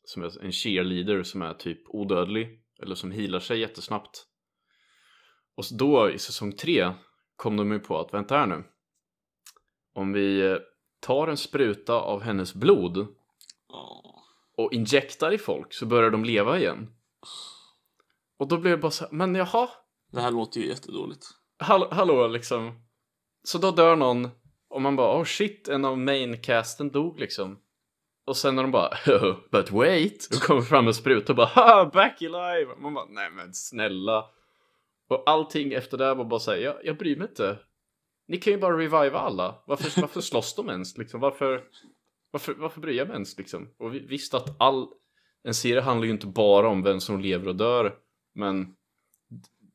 [0.05, 4.27] som är en cheerleader som är typ odödlig eller som healar sig jättesnabbt.
[5.55, 6.93] Och så då i säsong 3
[7.37, 8.65] kom de ju på att vänta här nu.
[9.95, 10.57] Om vi eh,
[11.01, 13.07] tar en spruta av hennes blod
[14.57, 16.95] och injektar i folk så börjar de leva igen.
[18.43, 19.69] Och då blev det bara så här, men jaha,
[20.13, 21.27] Det här låter ju jättedåligt.
[21.59, 22.83] hall hallå liksom.
[23.43, 24.29] Så då dör någon
[24.69, 27.59] och man bara, oh shit, en av maincasten dog liksom.
[28.27, 28.91] Och sen när de bara,
[29.53, 32.77] but wait, då kommer fram en spruta och bara, ha, back alive.
[32.79, 34.25] Man bara, nej men snälla.
[35.09, 37.59] Och allting efter det var bara såhär, jag, jag bryr mig inte.
[38.29, 39.63] Ni kan ju bara reviva alla.
[39.67, 41.21] Varför, varför slåss de ens liksom?
[41.21, 41.65] Varför,
[42.31, 43.69] varför, varför bryr jag mig ens liksom?
[43.79, 44.89] Och vi visste att all,
[45.45, 47.99] en serie handlar ju inte bara om vem som lever och dör.
[48.35, 48.75] Men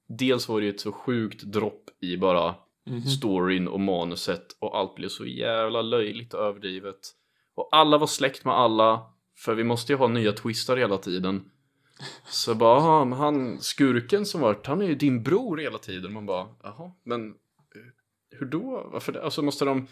[0.07, 2.55] dels var det ju ett så sjukt dropp i bara
[2.89, 3.01] Mhm.
[3.01, 6.99] storyn och manuset och allt blev så jävla löjligt och överdrivet.
[7.55, 9.01] Och alla var släkt med alla,
[9.37, 11.51] för vi måste ju ha nya twistar hela tiden.
[12.29, 16.13] Så bara, "Aha, han skurken som varit, han är ju din bror hela tiden.
[16.13, 17.35] Man bara, jaha, men eh,
[18.39, 18.89] hur då?
[18.91, 19.23] Varför det?
[19.23, 19.87] Alltså måste de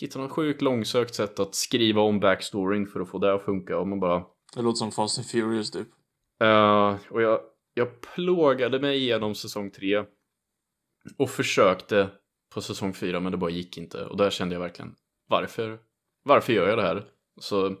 [0.00, 3.78] hitta något sjukt långsökt sätt att skriva om backstoryn för att få det att funka
[3.78, 5.88] och man bara, Det låter som Fast and Furious typ.
[6.42, 7.40] Uh, och jag,
[7.78, 10.04] jag plågade mig igenom säsong 3
[11.16, 12.10] och försökte
[12.54, 14.94] på säsong 4 men det bara gick inte och där kände jag verkligen
[15.28, 15.78] varför,
[16.22, 17.04] varför gör jag det här?
[17.40, 17.76] Så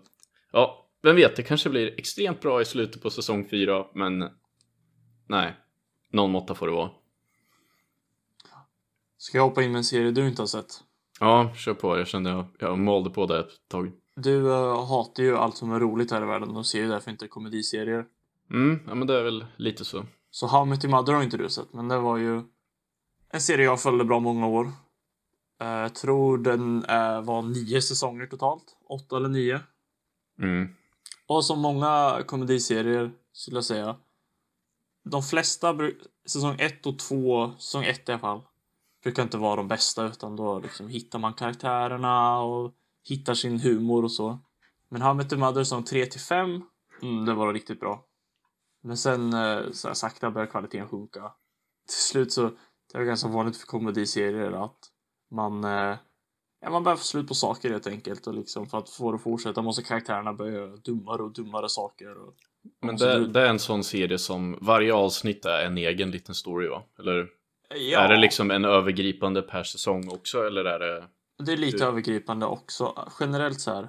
[0.52, 4.30] ja, vem vet, det kanske blir extremt bra i slutet på säsong 4 men
[5.28, 5.56] nej,
[6.12, 6.90] någon måtta får det vara.
[9.18, 10.82] Ska jag hoppa in med en serie du inte har sett?
[11.20, 13.92] Ja, kör på, jag kände jag, jag malde på det ett tag.
[14.16, 17.10] Du eh, hatar ju allt som är roligt här i världen och ser ju därför
[17.10, 18.06] inte komediserier.
[18.50, 20.06] Mm, ja men det är väl lite så.
[20.30, 22.42] Så How I Met Your Mother har inte du sett, men det var ju
[23.30, 24.72] en serie jag följde bra många år.
[25.60, 28.76] Eh, Jag tror den eh, var nio säsonger totalt.
[28.88, 29.60] Åtta eller nio.
[30.42, 30.68] Mm,
[31.26, 33.96] Och som många komediserier skulle jag säga.
[35.04, 35.76] De flesta,
[36.26, 38.42] säsong ett och två, säsong ett i alla fall,
[39.02, 42.74] brukar inte vara de bästa utan då liksom hittar man karaktärerna och
[43.08, 44.38] hittar sin humor och så.
[44.88, 46.62] Men How I Met Your Mother som 3 till 5,
[47.02, 48.04] mm, det var riktigt bra.
[48.82, 51.32] Men sen eh, så här, sakta börjar kvaliteten sjunka.
[51.86, 52.50] Till slut så,
[52.92, 54.78] det är ganska vanligt för komediserier att
[55.30, 55.96] man eh,
[56.60, 59.16] Ja, man behöver få slut på saker helt enkelt och liksom för att få det
[59.16, 62.18] att fortsätta måste karaktärerna börja göra dummare och dummare saker.
[62.22, 62.34] Och,
[62.82, 66.10] men och så det, det är en sån serie som varje avsnitt är en egen
[66.10, 66.82] liten story va?
[66.98, 67.28] Eller?
[67.90, 71.08] ja, Är det liksom en övergripande per säsong också eller är det?
[71.44, 73.08] det är lite du- övergripande också.
[73.20, 73.88] Generellt så här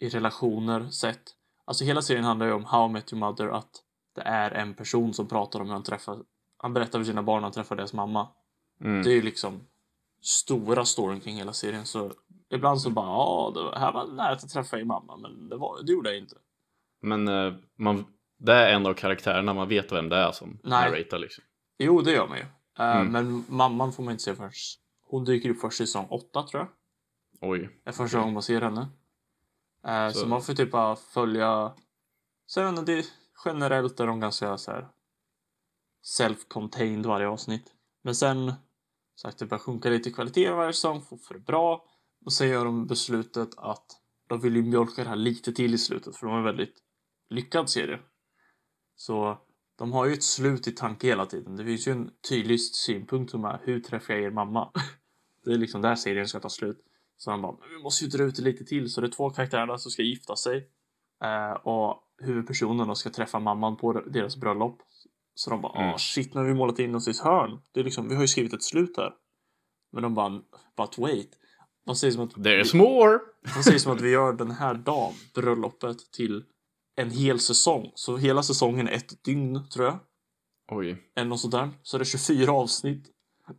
[0.00, 1.22] i relationer sett.
[1.64, 3.70] Alltså hela serien handlar ju om How I Met Your Mother att
[4.18, 6.18] det är en person som pratar om hur han träffar
[6.56, 8.28] han berättar för sina barn när han träffar deras mamma.
[8.80, 9.02] Mm.
[9.02, 9.60] Det är ju liksom
[10.20, 12.12] stora storyn kring hela serien så
[12.50, 15.82] ibland så bara ja, det här var nära att träffa din mamma men det, var,
[15.82, 16.36] det gjorde jag inte.
[17.00, 18.04] Men eh, man,
[18.38, 20.90] det är en av karaktärerna, man vet vem det är som Nej.
[20.90, 21.44] narratar liksom.
[21.78, 22.44] Jo, det gör man ju.
[22.78, 23.12] Eh, Mm.
[23.12, 24.52] Men mamman får man inte se förrän
[25.02, 26.68] hon dyker upp först i säsong åtta tror jag.
[27.50, 27.80] Oj.
[27.84, 28.88] Det är första gången man ser henne.
[29.86, 30.18] Eh, så.
[30.18, 31.72] Så- man får typ bara följa.
[32.46, 33.04] Sen det
[33.44, 34.88] generellt är de ganska så här
[36.18, 37.72] self-contained varje avsnitt.
[38.02, 38.52] Men sen
[39.16, 41.84] sagt det börjar sjunka lite i kvalitet varje säsong, får för bra.
[42.24, 43.86] Och sen gör de beslutet att
[44.26, 46.74] de vill ju mjölka det här lite till i slutet för de är en väldigt
[47.30, 48.00] lyckad serie.
[48.96, 49.38] Så
[49.76, 51.56] de har ju ett slut i tanke hela tiden.
[51.56, 54.72] Det finns ju en tydlig synpunkt som är hur träffar jag er mamma?
[55.44, 56.84] Det är liksom där serien ska ta slut.
[57.16, 58.90] Så han bara, "Men vi måste ju dra ut det lite till.
[58.90, 60.70] Så det är två karaktärer som ska gifta sig.
[61.24, 64.82] Eh, och huvudpersonen då ska träffa mamman på deras bröllop.
[65.34, 65.94] Så de bara, Mm.
[65.94, 67.60] ah shit, nu har vi målat in oss i ett hörn.
[67.72, 69.12] Det är liksom, vi har ju skrivit ett slut här.
[69.92, 70.30] Men de bara,
[70.76, 71.30] but wait.
[71.86, 73.18] De säger som att, There's more!
[73.56, 76.44] de säger som att vi gör den här dagen, bröllopet, till
[76.96, 77.92] en hel säsong.
[77.94, 79.98] Så hela säsongen är ett dygn, tror jag.
[80.70, 81.02] Oj.
[81.16, 81.70] Eller något sånt där.
[81.82, 83.06] Så är det 24 avsnitt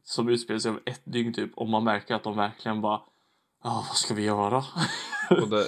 [0.03, 1.51] som utspelar sig över ett dygn typ.
[1.57, 3.01] Och man märker att de verkligen bara,
[3.63, 4.63] ah vad ska vi göra?
[5.29, 5.65] Och det,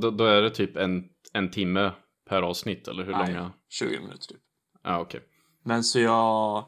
[0.00, 1.92] då, då är det typ en, en timme
[2.24, 3.34] per avsnitt, eller hur Nej.
[3.34, 3.52] långa?
[3.68, 4.42] 20 minuter typ.
[4.82, 5.20] Ja, okej.
[5.62, 6.64] Men så jag...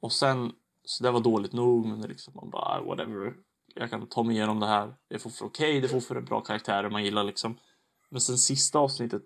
[0.00, 0.52] Och sen...
[0.84, 3.34] Så det var dåligt nog, men liksom man bara, "Ah, whatever.
[3.74, 4.94] Jag kan ta mig igenom det här.
[5.08, 7.58] Det är fortfarande okej, det är fortfarande bra karaktärer man gillar liksom.
[8.10, 9.22] Men sen sista avsnittet,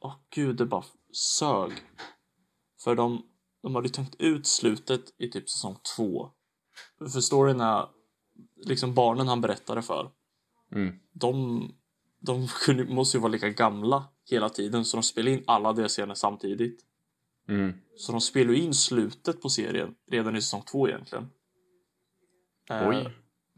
[0.00, 1.72] åh gud, det bara sög.
[2.84, 3.22] För de,
[3.62, 6.30] de hade ju tänkt ut slutet i typ säsong två.
[6.98, 7.88] För storyn är,
[8.64, 10.10] liksom barnen han berättade för,
[10.72, 10.94] Mm.
[11.12, 11.62] de,
[12.20, 15.92] de kunde, måste ju vara lika gamla hela tiden, så de spelade in alla deras
[15.92, 16.80] scener samtidigt.
[17.48, 17.72] Mm.
[17.96, 21.30] Så de spelar in slutet på serien redan i säsong två egentligen.
[22.70, 23.06] Eh.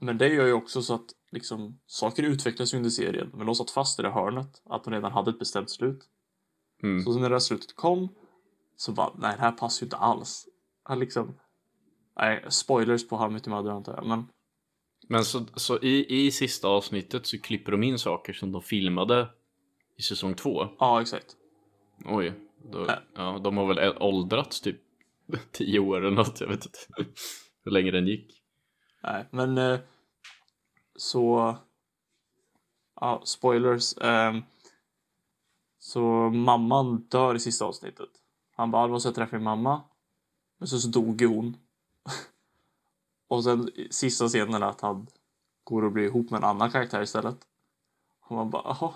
[0.01, 3.31] Men det gör ju också så att liksom, saker utvecklas under serien.
[3.35, 4.63] Men de satt fast i det hörnet.
[4.65, 6.09] Att de redan hade ett bestämt slut.
[6.83, 7.03] Mm.
[7.03, 8.09] Så när det här slutet kom
[8.77, 10.49] så bara, nej det här passar ju inte alls.
[10.83, 11.39] Han liksom,
[12.17, 14.07] nej, spoilers på How I Mother antar jag.
[14.07, 14.25] Men
[15.09, 19.29] Men så, så i, i sista avsnittet så klipper de in saker som de filmade
[19.96, 20.68] i säsong två.
[20.78, 21.37] ja, exakt.
[22.05, 22.33] Oj.
[22.72, 22.94] Då, Äh.
[23.14, 24.81] ja, de har väl åldrats typ
[25.52, 26.40] tio år eller något.
[26.40, 26.78] Jag vet inte
[27.64, 28.42] hur länge den gick.
[29.02, 29.81] Nej, men eh,
[30.96, 31.57] så...
[33.00, 33.94] Ja, spoilers.
[34.00, 34.42] ehm,
[35.78, 36.00] så
[36.31, 38.09] mamman dör i sista avsnittet.
[38.57, 39.83] Han bara, "Ah, det var så jag träffade min mamma.
[40.59, 41.57] Men så, så dog hon.
[43.28, 45.07] och sen sista scenen är att han
[45.64, 47.38] går och blir ihop med en annan karaktär istället.
[48.20, 48.94] Och man bara, jaha.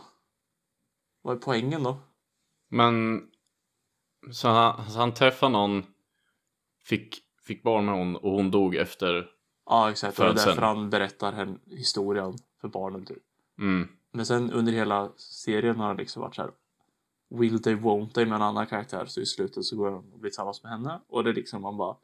[1.27, 1.99] Vad är poängen då?
[2.69, 3.23] Men
[4.31, 5.87] så han, så han träffade någon,
[6.85, 9.31] fick, fick barn med hon och hon dog efter.
[9.65, 10.19] Ja, exakt.
[10.19, 10.49] Och det är Födseln.
[10.49, 13.05] därför han berättar hen, historien för barnen.
[13.05, 13.23] Typ.
[13.59, 13.89] Mm.
[14.13, 16.51] Men sen under hela serien har det liksom varit så här.
[17.31, 19.07] Will they, won't they med en annan karaktär.
[19.07, 21.01] Så i slutet så går han och blir tillsammans med henne.
[21.09, 21.97] Och det är liksom man bara.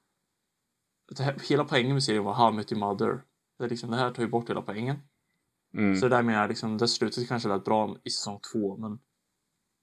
[1.18, 3.22] Här, hela poängen med serien var How I Met Your Mother.
[3.58, 4.96] Det, är liksom, det här tar ju bort hela poängen.
[5.74, 5.96] Mm.
[5.96, 8.76] Så det där menar jag liksom, det slutet kanske lät bra i säsong två.
[8.76, 8.98] Men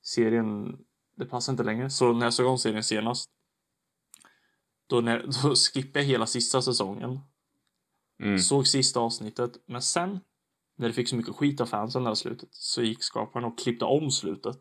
[0.01, 0.77] serien,
[1.17, 1.89] det passar inte längre.
[1.89, 3.29] Så när jag såg om serien senast.
[4.87, 7.19] Då, när, då skippade jag hela sista säsongen.
[8.23, 8.39] Mm.
[8.39, 10.19] Såg sista avsnittet, men sen
[10.77, 13.59] när det fick så mycket skit av fansen det här slutet så gick skaparen och
[13.59, 14.59] klippte om slutet.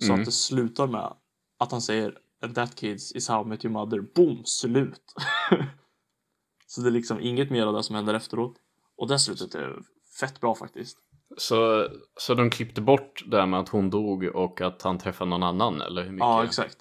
[0.00, 0.20] Så Mm.
[0.20, 1.16] att det slutar med
[1.58, 4.00] att han säger And that kids is how I met your mother.
[4.00, 4.44] Boom!
[4.44, 5.02] Slut!
[6.66, 8.56] så det är liksom inget mer av det som händer efteråt.
[8.96, 9.82] Och det slutet är
[10.20, 10.98] fett bra faktiskt.
[11.38, 15.30] Så, så de klippte bort det här med att hon dog och att han träffade
[15.30, 16.24] någon annan eller hur mycket?
[16.24, 16.76] Ja, exakt.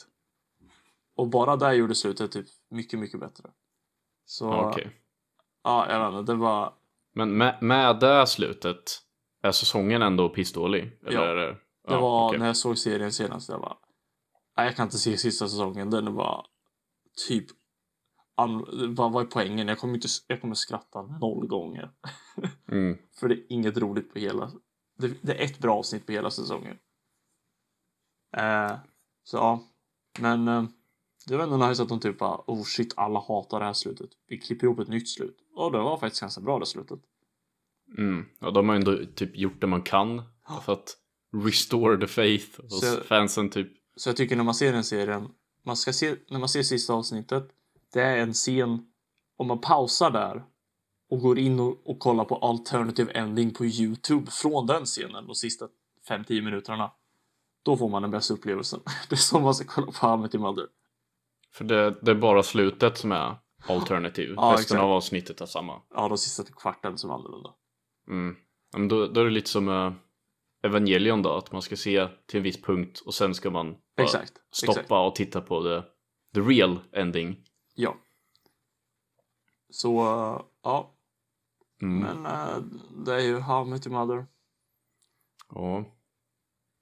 [1.15, 3.49] Och bara där gjorde slutet typ mycket, mycket bättre.
[4.25, 4.91] Så, Okej.
[5.63, 6.73] ja, jag vet inte, det var
[7.13, 8.99] Men med, med det slutet,
[9.41, 10.97] är säsongen ändå pissdålig?
[11.07, 11.33] Eller Ja.
[11.33, 11.57] det, Det
[11.93, 12.39] ja, var okej.
[12.39, 13.49] när jag såg serien senast.
[13.49, 13.77] Jag bara,
[14.57, 15.89] nej, jag kan inte se sista säsongen.
[15.89, 16.45] Den var
[17.27, 17.45] typ.
[18.95, 19.67] Vad vad är poängen?
[19.67, 21.91] Jag kommer, inte, jag kommer skratta noll gånger.
[22.71, 22.97] Mm.
[23.19, 24.51] För det är inget roligt på hela.
[24.99, 26.77] Det, det är ett bra avsnitt på hela säsongen.
[28.37, 28.75] Eh,
[29.23, 29.63] så ja,
[30.19, 30.63] men eh,
[31.27, 34.09] det var ändå nice att de typ bara, oh shit, alla hatar det här slutet.
[34.27, 35.37] Vi klipper ihop ett nytt slut.
[35.55, 36.99] Och det var faktiskt ganska bra det slutet.
[37.97, 38.25] Mm.
[38.39, 40.21] Ja, de har ändå typ gjort det man kan
[40.65, 40.97] för att
[41.45, 43.67] restore the faith hos Så- fansen typ.
[43.95, 45.29] Så jag tycker när man ser den serien,
[45.65, 47.49] man ska se, när man ser sista avsnittet,
[47.97, 48.85] det är en scen,
[49.37, 50.43] om man pausar där
[51.09, 55.35] och går in och, och kollar på alternative ending på Youtube från den scenen de
[55.35, 55.67] sista
[56.09, 56.91] 5-10 minuterna.
[57.63, 58.79] Då får man den bästa upplevelsen.
[59.09, 60.67] Det är som man ska kolla på How I Mother.
[61.53, 63.35] För det, det är bara slutet som är
[63.67, 64.33] alternativ.
[64.35, 64.81] Ja, Resten exakt.
[64.81, 65.81] av avsnittet är samma.
[65.89, 67.49] Ja, de sista kvarten som är annorlunda.
[68.09, 68.35] Mm.
[68.73, 69.93] Men då, då är det lite som uh,
[70.63, 74.33] Evangelion då, att man ska se till en viss punkt och sen ska man Exakt.
[74.51, 74.91] stoppa Exakt.
[74.91, 75.81] och titta på the,
[76.33, 77.46] the real ending.
[77.79, 77.97] Ja.
[79.69, 79.91] Så,
[80.63, 80.93] ja.
[81.81, 81.99] Mm.
[81.99, 82.57] Men eh,
[83.05, 84.27] det är ju How I Met Your Mother.
[85.49, 85.85] Ja.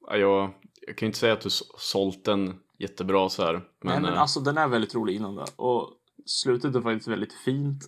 [0.08, 0.54] Ja, jag,
[0.88, 3.54] jag kan ju inte säga att du sålt den jättebra så här.
[3.54, 5.46] Men, Nej, men eh, alltså den är väldigt rolig innan det.
[5.56, 5.92] Och
[6.26, 7.84] slutet är faktiskt väldigt fint.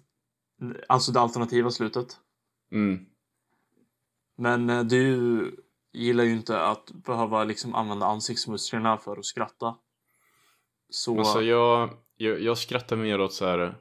[0.88, 2.17] Alltså det alternativa slutet.
[2.72, 3.06] mm,
[4.38, 9.78] Men eh, du gillar ju inte att behöva liksom använda ansiktsmusklerna för att skratta.
[10.89, 13.76] Så, alltså jag, jag, jag skrattar mer åt så här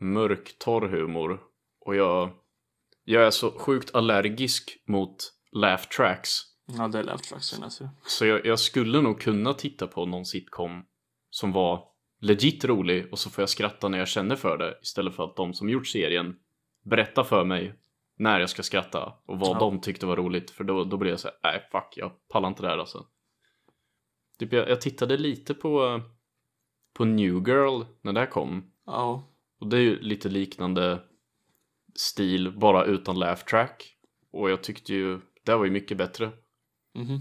[0.00, 1.40] mörk, torr humor.
[1.80, 2.30] Och jag,
[3.04, 5.16] jag är så sjukt allergisk mot
[5.52, 6.40] laugh tracks.
[6.66, 7.88] ja det är laugh tracks läser.
[8.06, 10.84] Så jag, jag skulle nog kunna titta på någon sitcom
[11.30, 11.84] som var
[12.20, 15.36] legit rolig och så får jag skratta när jag känner för det istället för att
[15.36, 16.36] de som gjort serien
[16.84, 17.74] berättar för mig
[18.18, 19.58] när jag ska skratta och vad Ja.
[19.58, 22.48] de tyckte var roligt för då, då blir jag så här, nej fuck jag pallar
[22.48, 23.06] inte det här alltså.
[24.38, 26.02] Typ jag, jag tittade lite på
[26.96, 29.22] på New Girl när det här kom Ja.
[29.60, 31.02] och det är ju lite liknande
[31.94, 33.96] stil bara utan laugh track
[34.30, 36.32] och jag tyckte ju det var ju mycket bättre.
[36.94, 37.20] Mhm.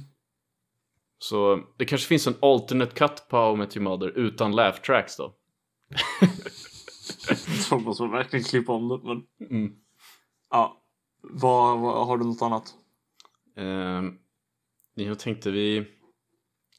[1.17, 4.81] Så det kanske finns en alternate cut på How I Met Your Mother utan laugh
[4.81, 5.35] tracks då.
[7.69, 8.99] Då måste man verkligen klippa om det.
[9.03, 9.75] Men Mm.
[10.49, 10.81] ja.
[11.21, 12.73] Vad, vad, har du något annat?
[13.55, 14.17] Ehm,
[14.93, 15.88] jag tänkte vi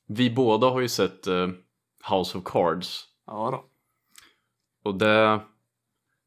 [0.06, 1.48] Vi båda har ju sett eh,
[2.10, 3.64] House of Cards Ja då.
[4.90, 5.40] och det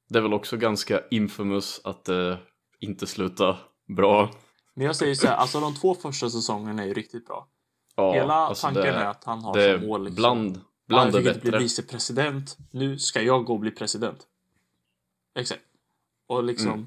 [0.10, 2.38] Det är väl också ganska infamous att det
[2.80, 4.32] inte slutar bra.
[4.74, 7.48] Men jag säger så här, alltså de två första säsongerna är ju riktigt bra.
[7.96, 10.15] Ja, Hela alltså tanken det, är att han har det som mål liksom.
[10.15, 12.58] bland, bland jag fick inte bli vicepresident.
[12.72, 14.28] Nu ska jag gå och bli president.
[15.36, 15.62] Exakt.
[16.28, 16.86] Och liksom Mm.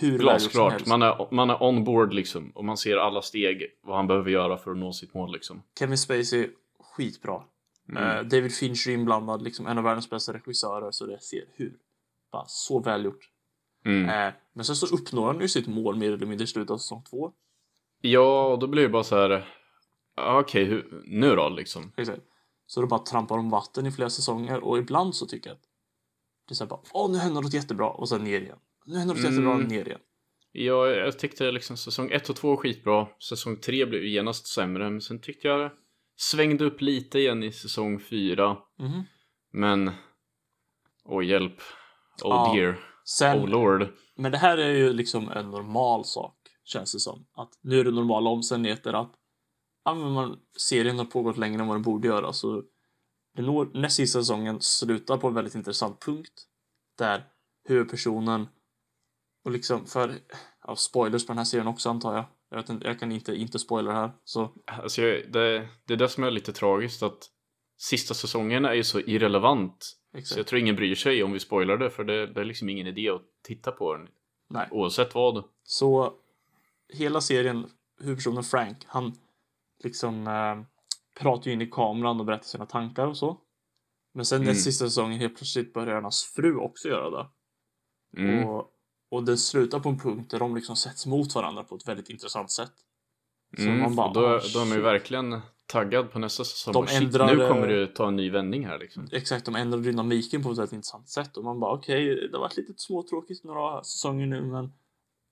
[0.00, 3.96] hur Glasklart, man är, man är on board liksom och man ser alla steg vad
[3.96, 5.62] han behöver göra för att nå sitt mål liksom.
[5.78, 7.42] Kevin Spacey, skitbra.
[7.88, 8.02] Mm.
[8.02, 11.76] Eh, David Fincher inblandad, liksom en av världens bästa regissörer, så det ser hur.
[12.32, 13.30] Bara så välgjort.
[13.84, 14.08] Mm.
[14.28, 16.78] Eh, men sen så uppnår han ju sitt mål mer eller mindre i slutet av
[16.78, 17.32] säsong två.
[18.00, 19.48] Ja, och då blir det bara så här.
[20.16, 21.92] ja, Okej, hur- nu då liksom?
[21.96, 22.22] Exakt.
[22.66, 25.62] Så då bara trampar de vatten i flera säsonger och ibland så tycker jag att
[26.48, 28.58] det är så här bara, åh nu händer något jättebra och sen ner igen.
[28.86, 29.32] Nu händer något Mm.
[29.32, 30.00] jättebra och ner igen.
[30.52, 33.08] Ja, jag tyckte liksom säsong 1 och 2 var skitbra.
[33.28, 35.70] Säsong 3 blev genast sämre, men sen tyckte jag
[36.16, 38.56] svängde upp lite igen i säsong 4.
[38.78, 39.02] Mhm.
[39.52, 39.90] Men,
[41.04, 41.56] åh hjälp.
[42.22, 42.52] Oh Ja.
[42.54, 42.78] dear.
[43.04, 43.88] Sen, Oh lord.
[44.16, 47.26] men det här är ju liksom en normal sak, känns det som.
[47.34, 49.12] Att nu är det normala omständigheter att
[49.84, 52.32] ja, men man, serien har pågått längre än vad den borde göra.
[52.32, 52.62] Så
[53.36, 56.46] det når, näst sista säsongen slutar på en väldigt intressant punkt.
[56.98, 57.24] Där
[57.68, 58.48] huvudpersonen
[59.44, 60.14] och liksom för
[60.66, 62.24] ja, spoilers på den här serien också antar jag.
[62.50, 64.10] Jag, vet inte, jag kan inte inte spoila det här.
[64.24, 67.30] Så Alltså, jag, det, det är det som är lite tragiskt att
[67.78, 69.84] sista säsongen är ju så irrelevant.
[70.12, 70.36] Så exakt.
[70.36, 72.86] jag tror ingen bryr sig om vi spoilar det, för det, det är liksom ingen
[72.86, 74.08] idé att titta på den.
[74.50, 74.68] Nej.
[74.70, 75.44] Oavsett vad.
[75.62, 76.14] Så
[76.92, 79.12] hela serien, huvudpersonen Frank, han
[79.84, 80.66] liksom eh,
[81.20, 83.40] pratar ju in i kameran och berättar sina tankar och så.
[84.14, 84.46] Men sen Mm.
[84.46, 87.28] den sista säsongen helt plötsligt börjar hans fru också göra det.
[88.22, 88.48] Mm.
[88.48, 88.70] Och,
[89.08, 92.10] och det slutar på en punkt där de liksom sätts mot varandra på ett väldigt
[92.10, 92.72] intressant sätt.
[93.56, 96.44] Så Mm, man bara, då, "Ah, då är man ju shit." verkligen taggad på nästa
[96.44, 96.72] säsong.
[96.72, 99.08] De Bara, Shit, ändrar, nu eh, kommer det ta en ny vändning här liksom.
[99.12, 102.40] Exakt, de ändrar dynamiken på ett väldigt intressant sätt och man bara okej, det har
[102.40, 104.72] varit lite småtråkigt några säsonger nu men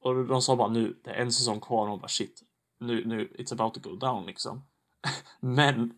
[0.01, 2.43] och de sa bara nu, det är en säsong kvar och man bara shit,
[2.81, 4.65] nu, nu, it's about to go down liksom.
[5.41, 5.93] men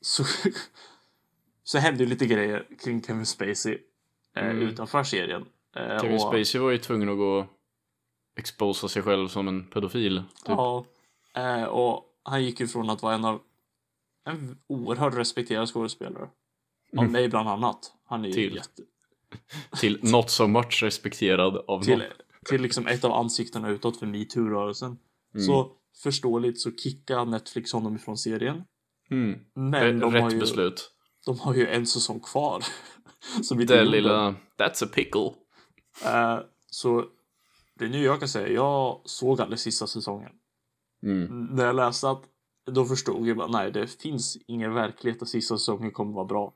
[0.00, 0.24] så,
[1.64, 3.78] så hände ju lite grejer kring Kevin Spacey
[4.36, 4.62] eh, Mm.
[4.62, 5.44] utanför serien.
[5.76, 7.46] Eh, Kevin och- Spacey var ju tvungen att gå och
[8.38, 10.16] exposa sig själv som en pedofil.
[10.18, 10.48] Typ.
[10.48, 10.84] Ja,
[11.36, 13.40] eh, och han gick ju från att vara en av
[14.26, 16.28] en oerhört respekterad skådespelare.
[16.96, 17.12] Av Mm.
[17.12, 17.92] mig bland annat.
[18.06, 18.54] Han är Till.
[18.54, 18.82] jätte,
[19.80, 22.06] Till not so much respekterad av till, någon.
[22.48, 24.98] till liksom ett av ansiktena utåt för metoo-rörelsen.
[25.34, 25.46] Mm.
[25.46, 28.64] Så förståeligt så kickar Netflix honom ifrån serien.
[29.10, 29.40] Mm.
[29.54, 30.92] Men de har, Rätt ju, beslut.
[31.26, 32.64] de har ju en säsong kvar.
[33.52, 35.30] inte Det lilla, that's a pickle.
[36.04, 37.04] Eh, så
[37.74, 40.32] det är nu jag kan säga, jag såg aldrig sista säsongen.
[41.02, 41.46] Mm.
[41.46, 42.24] När jag läste att
[42.70, 46.54] då förstod jag bara, nej det finns ingen verklighet att sista säsongen kommer vara bra.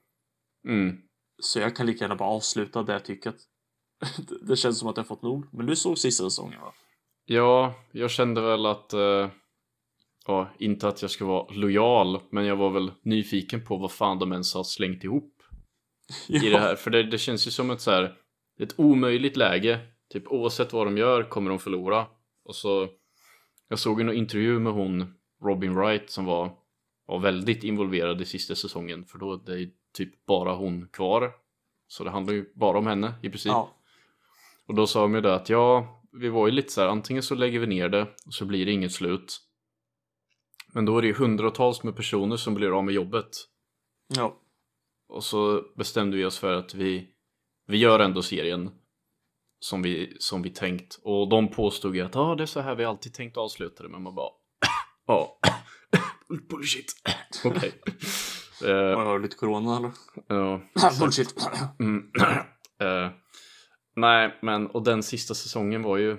[0.69, 0.97] Mm.
[1.43, 3.41] Så jag kan lika gärna bara avsluta där jag tycker att
[4.43, 5.47] det känns som att jag fått nog.
[5.53, 6.73] Men du såg sista säsongen va?
[7.25, 9.29] Ja, jag kände väl att eh,
[10.27, 14.19] Ja, inte att jag ska vara lojal, men jag var väl nyfiken på vad fan
[14.19, 15.43] de ens har slängt ihop
[16.29, 16.77] i det här.
[16.77, 18.15] För det, det känns ju som ett så här,
[18.61, 19.81] ett omöjligt läge.
[20.13, 22.07] Typ oavsett vad de gör kommer de förlora.
[22.44, 22.88] Och så,
[23.69, 26.52] jag såg någon intervju med hon, Robin Wright, som var,
[27.07, 29.05] var väldigt involverad i sista säsongen.
[29.05, 31.33] För då det är typ bara hon kvar.
[31.87, 33.50] Så det handlar ju bara om henne i princip.
[33.50, 33.75] Ja.
[34.67, 37.23] Och då sa de ju det att ja, vi var ju lite så här, antingen
[37.23, 39.40] så lägger vi ner det och så blir det inget slut.
[40.73, 43.29] Men då är det ju hundratals med personer som blir av med jobbet.
[44.17, 44.40] ja.
[45.09, 47.09] Och så bestämde vi oss för att vi,
[47.67, 48.71] vi gör ändå serien
[49.60, 50.98] som vi, som vi tänkt.
[51.02, 53.88] Och de påstod ju att ah, det är så här vi alltid tänkt avsluta det.
[53.88, 54.31] Men man bara,
[55.06, 55.38] ja,
[56.48, 56.92] bullshit.
[57.44, 57.73] Okej.
[58.65, 59.90] Eh, Har du lite corona eller?
[60.29, 60.60] ja.
[61.00, 61.35] Bullshit.
[61.81, 62.10] Mm.
[62.81, 63.10] Eh,
[63.96, 66.17] nej, men och den sista säsongen var ju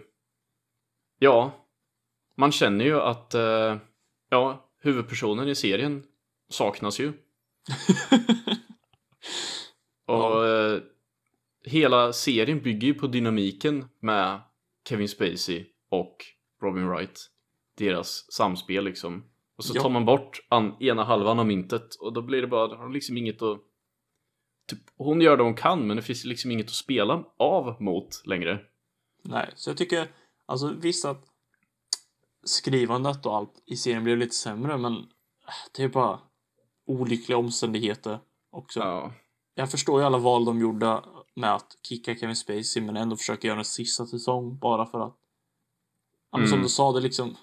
[1.19, 1.51] Ja
[2.37, 3.77] Man känner ju att eh,
[4.29, 6.03] Ja, huvudpersonen i serien
[6.49, 7.13] saknas ju
[10.07, 10.81] Och eh,
[11.65, 14.41] hela serien bygger ju på dynamiken med
[14.89, 16.17] Kevin Spacey och
[16.61, 17.29] Robin Wright.
[17.77, 19.23] Deras samspel liksom.
[19.57, 19.81] Och så Ja.
[19.81, 20.39] tar man bort
[20.79, 23.59] ena halvan av myntet och då blir det bara, har liksom inget att...
[24.67, 28.21] Typ, hon gör det hon kan men det finns liksom inget att spela av mot
[28.25, 28.59] längre.
[29.21, 30.07] Nej, så jag tycker,
[30.45, 31.25] alltså visst att
[32.43, 35.03] skrivandet och allt i serien blev lite sämre, men äh,
[35.75, 36.19] det är bara
[36.85, 38.19] olyckliga omständigheter
[38.51, 38.79] också.
[38.79, 39.13] Ja.
[39.55, 41.01] Jag förstår ju alla val de gjorde
[41.35, 45.15] med att kicka Kevin Spacey, men ändå försöka göra en sista säsong bara för att.
[46.31, 46.63] Ja, men Som Mm.
[46.63, 47.35] du sa, det liksom.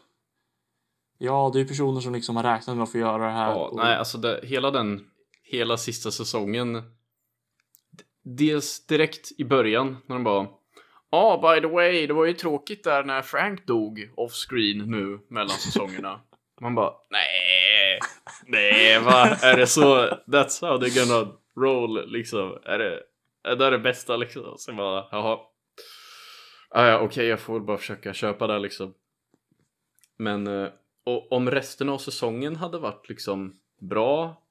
[1.19, 3.51] Ja, det är personer som liksom har räknat med att få göra det här.
[3.51, 5.11] Ja, och- nej, alltså det, hela den,
[5.43, 6.83] hela sista säsongen.
[8.25, 10.47] Dels direkt i början när de bara
[11.11, 15.21] Ja, by the way, det var ju tråkigt där när Frank dog off screen nu
[15.29, 16.21] mellan säsongerna.
[16.61, 17.99] Man bara, nej,
[18.47, 19.27] nej, va?
[19.43, 20.07] Är det så?
[20.27, 22.59] That's how they're gonna roll, liksom.
[22.65, 23.01] Är det,
[23.45, 24.59] är det det bästa liksom?
[24.59, 25.39] Sen bara, jaha.
[26.71, 28.95] Ah, ja, okej, jag får bara försöka köpa det liksom.
[30.17, 30.69] Men eh,
[31.05, 34.43] och om resten av säsongen hade varit liksom bra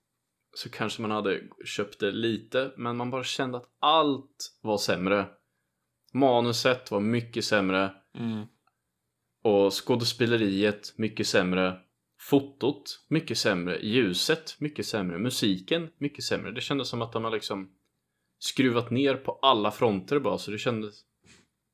[0.53, 5.25] så kanske man hade köpt det lite, men man bara kände att allt var sämre.
[6.13, 8.45] Manuset var mycket sämre Mm.
[9.43, 11.79] och skådespeleriet mycket sämre.
[12.19, 16.51] Fotot mycket sämre, ljuset mycket sämre, musiken mycket sämre.
[16.51, 17.71] Det kändes som att de har liksom
[18.43, 21.05] skruvat ner på alla fronter bara, så det kändes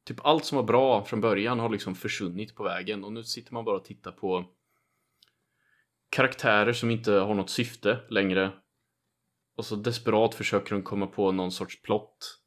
[0.07, 3.53] Typ allt som var bra från början har liksom försvunnit på vägen och nu sitter
[3.53, 4.45] man bara och tittar på
[6.09, 8.51] karaktärer som inte har något syfte längre.
[9.57, 12.39] Och så desperat försöker de komma på någon sorts plott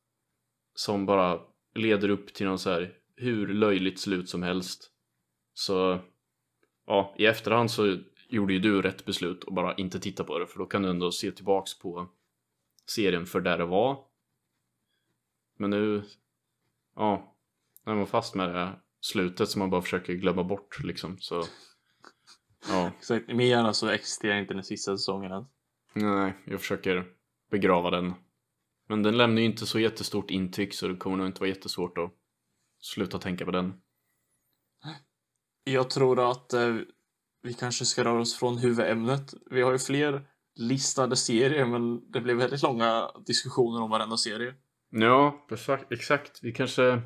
[0.75, 1.41] som bara
[1.75, 4.91] leder upp till någon så här hur löjligt slut som helst.
[5.55, 6.01] Så
[6.87, 7.99] ja, i efterhand så
[8.29, 10.91] gjorde ju du rätt beslut och bara inte titta på det för då kan du
[10.91, 12.11] ändå se tillbaks på
[12.87, 14.10] serien för där det var.
[15.61, 16.03] Men nu,
[16.97, 17.37] ja,
[17.85, 21.45] när man fast med det här slutet som man bara försöker glömma bort liksom så
[22.69, 23.29] ja, Exakt.
[23.29, 25.47] I min hjärna så existerar inte den sista säsongen än.
[25.95, 27.07] nej, jag försöker
[27.51, 28.15] begrava den.
[28.89, 31.99] Men den lämnar ju inte så jättestort intryck så det kommer nog inte vara jättesvårt
[31.99, 32.13] att
[32.81, 33.81] sluta tänka på den.
[35.65, 36.77] Jag tror att eh,
[37.43, 39.35] vi kanske ska röra oss från huvudämnet.
[39.51, 44.55] Vi har ju fler listade serier, men det blev väldigt långa diskussioner om varenda serie.
[44.91, 45.47] Ja,
[45.91, 46.38] exakt.
[46.43, 47.03] Vi kanske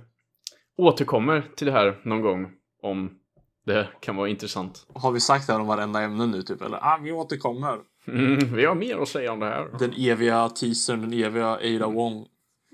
[0.77, 3.19] återkommer till det här någon gång om
[3.67, 4.87] det kan vara intressant.
[4.95, 6.63] Har vi sagt det här om varenda ämne nu, typ?
[6.63, 6.79] Eller?
[6.83, 7.81] Ah, vi återkommer.
[8.07, 9.69] Mm, vi har mer att säga om det här.
[9.79, 12.27] Den eviga teasern, den eviga Ada Wong.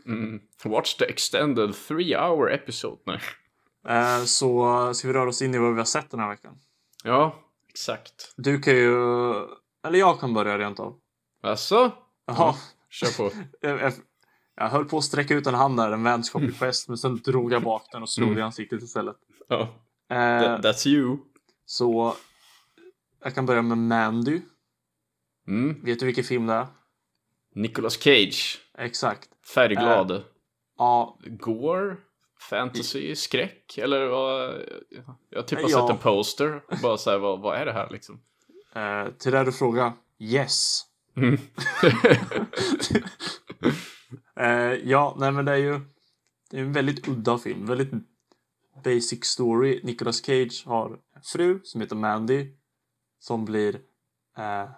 [0.07, 0.41] Mm.
[0.65, 3.01] Watch the extended three hour episode.
[3.05, 3.21] Nej.
[3.89, 6.59] Eh, så ska vi röra oss in i vad vi har sett den här veckan.
[7.05, 7.35] Ja,
[7.69, 8.35] exakt.
[8.37, 8.95] Du kan ju...
[9.87, 10.97] Eller jag kan börja rent av.
[11.43, 11.93] Alltså?
[12.27, 12.55] Jaha.
[12.91, 13.31] Kör på.
[14.61, 17.53] Jag, höll på att sträcka ut en hand där, en vänskaplig gest, men sen drog
[17.53, 18.39] jag bak den och slog Mm.
[18.39, 19.17] i ansiktet istället.
[19.51, 19.67] Eh,
[20.09, 21.17] that, that's you.
[21.67, 22.15] så
[23.25, 24.41] jag kan börja med Mandy.
[25.49, 25.85] Mm.
[25.85, 26.67] Vet du vilken film det är?
[27.55, 28.59] Nicolas Cage.
[28.79, 29.29] Exakt.
[29.55, 30.23] Färgglad.
[30.79, 31.97] Ja, Gore?
[32.51, 33.15] Fantasy?
[33.17, 33.79] Skräck?
[33.79, 34.55] Eller vad?
[35.31, 35.81] Jag har typ har Ja.
[35.81, 36.63] sett en poster.
[36.83, 38.21] Bara såhär, vad, vad är det här liksom?
[38.75, 39.93] eh, till det du frågar.
[40.19, 40.81] Yes.
[41.17, 41.35] Mm.
[44.41, 45.81] Eh, ja, nej men det är ju
[46.51, 47.67] det är en väldigt udda film.
[47.67, 47.91] Väldigt
[48.85, 49.81] basic story.
[49.83, 52.47] Nicolas Cage har en fru som heter Mandy.
[53.19, 53.75] Som blir,
[54.37, 54.71] eh,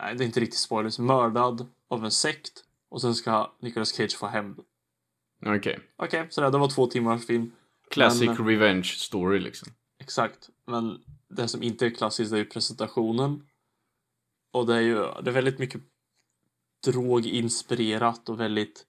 [0.00, 2.64] nej det är inte riktigt spoilers, mördad av en sekt.
[2.88, 4.60] Och sen ska Nicolas Cage få hämnd.
[5.46, 5.78] Okej.
[5.96, 7.52] Okej, så det, det var två timmars film.
[7.90, 9.72] Classic Men- revenge story liksom.
[9.98, 10.48] Exakt.
[10.66, 13.48] Men det som inte är klassiskt är ju presentationen.
[14.52, 15.80] Och det är ju det är väldigt mycket
[16.84, 18.86] droginspirerat och väldigt,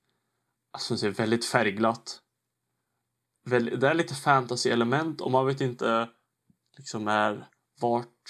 [0.73, 2.21] alltså säga, väldigt färgglatt.
[3.49, 6.09] Det är lite fantasy-element och man vet inte
[6.77, 7.49] liksom är
[7.81, 8.21] vart...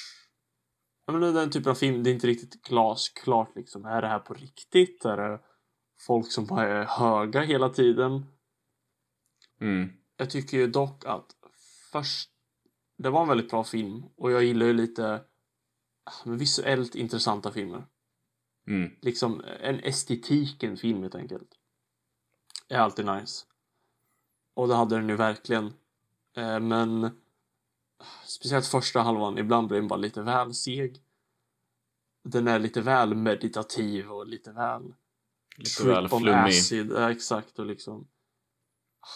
[1.05, 3.86] Ja, men det är den typen av film, det är inte riktigt glasklart liksom.
[3.86, 5.05] Är det här på riktigt?
[5.05, 5.39] Är det
[6.07, 8.26] folk som bara är höga hela tiden?
[9.61, 9.89] Mm.
[10.18, 11.36] Jag tycker ju dock att
[11.91, 12.32] först...
[12.97, 15.22] Det var en väldigt bra film och jag gillar ju lite
[16.26, 17.88] visuellt intressanta filmer.
[18.68, 18.91] Mm.
[19.01, 21.49] Liksom en estetik i en film helt enkelt.
[22.70, 23.45] Är alltid nice.
[24.53, 25.74] Och det hade den ju verkligen.
[26.38, 27.22] Eh, men
[28.26, 30.97] speciellt första halvan, ibland blir den bara lite väl seg.
[32.24, 34.93] Den är lite väl meditativ och lite väl
[35.57, 36.91] Lite Trip väl flummig.
[36.91, 37.59] ja, exakt.
[37.59, 38.07] Och liksom,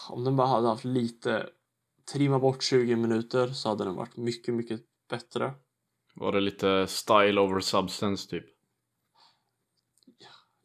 [0.08, 1.50] om den bara hade haft lite,
[2.12, 5.52] trimma bort 20 minuter så hade den varit mycket, mycket bättre.
[6.14, 8.44] Var det lite style over substance typ?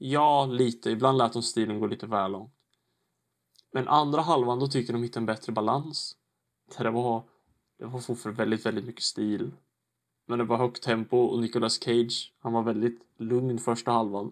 [0.07, 0.89] Ja, lite.
[0.89, 2.53] Ibland lät de stilen gå lite väl långt.
[3.73, 6.15] Men andra halvan, då tycker de hittade en bättre balans.
[6.77, 7.23] Det var,
[7.79, 9.51] det var fortfarande väldigt, väldigt mycket stil.
[10.27, 14.31] Men det var högt tempo och Nicolas Cage, han var väldigt lugn första halvan.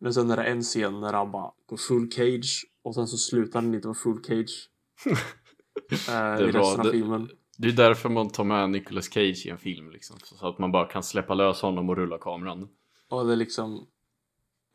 [0.00, 3.16] Men sen är det en scen när han bara går full cage och sen så
[3.16, 4.70] slutar han inte vara full cage.
[6.08, 7.30] eh, I resten av filmen.
[7.58, 10.16] Det är därför man tar med Nicolas Cage i en film liksom.
[10.22, 12.68] Så att man bara kan släppa lös honom och rulla kameran.
[13.08, 13.86] Och det är liksom...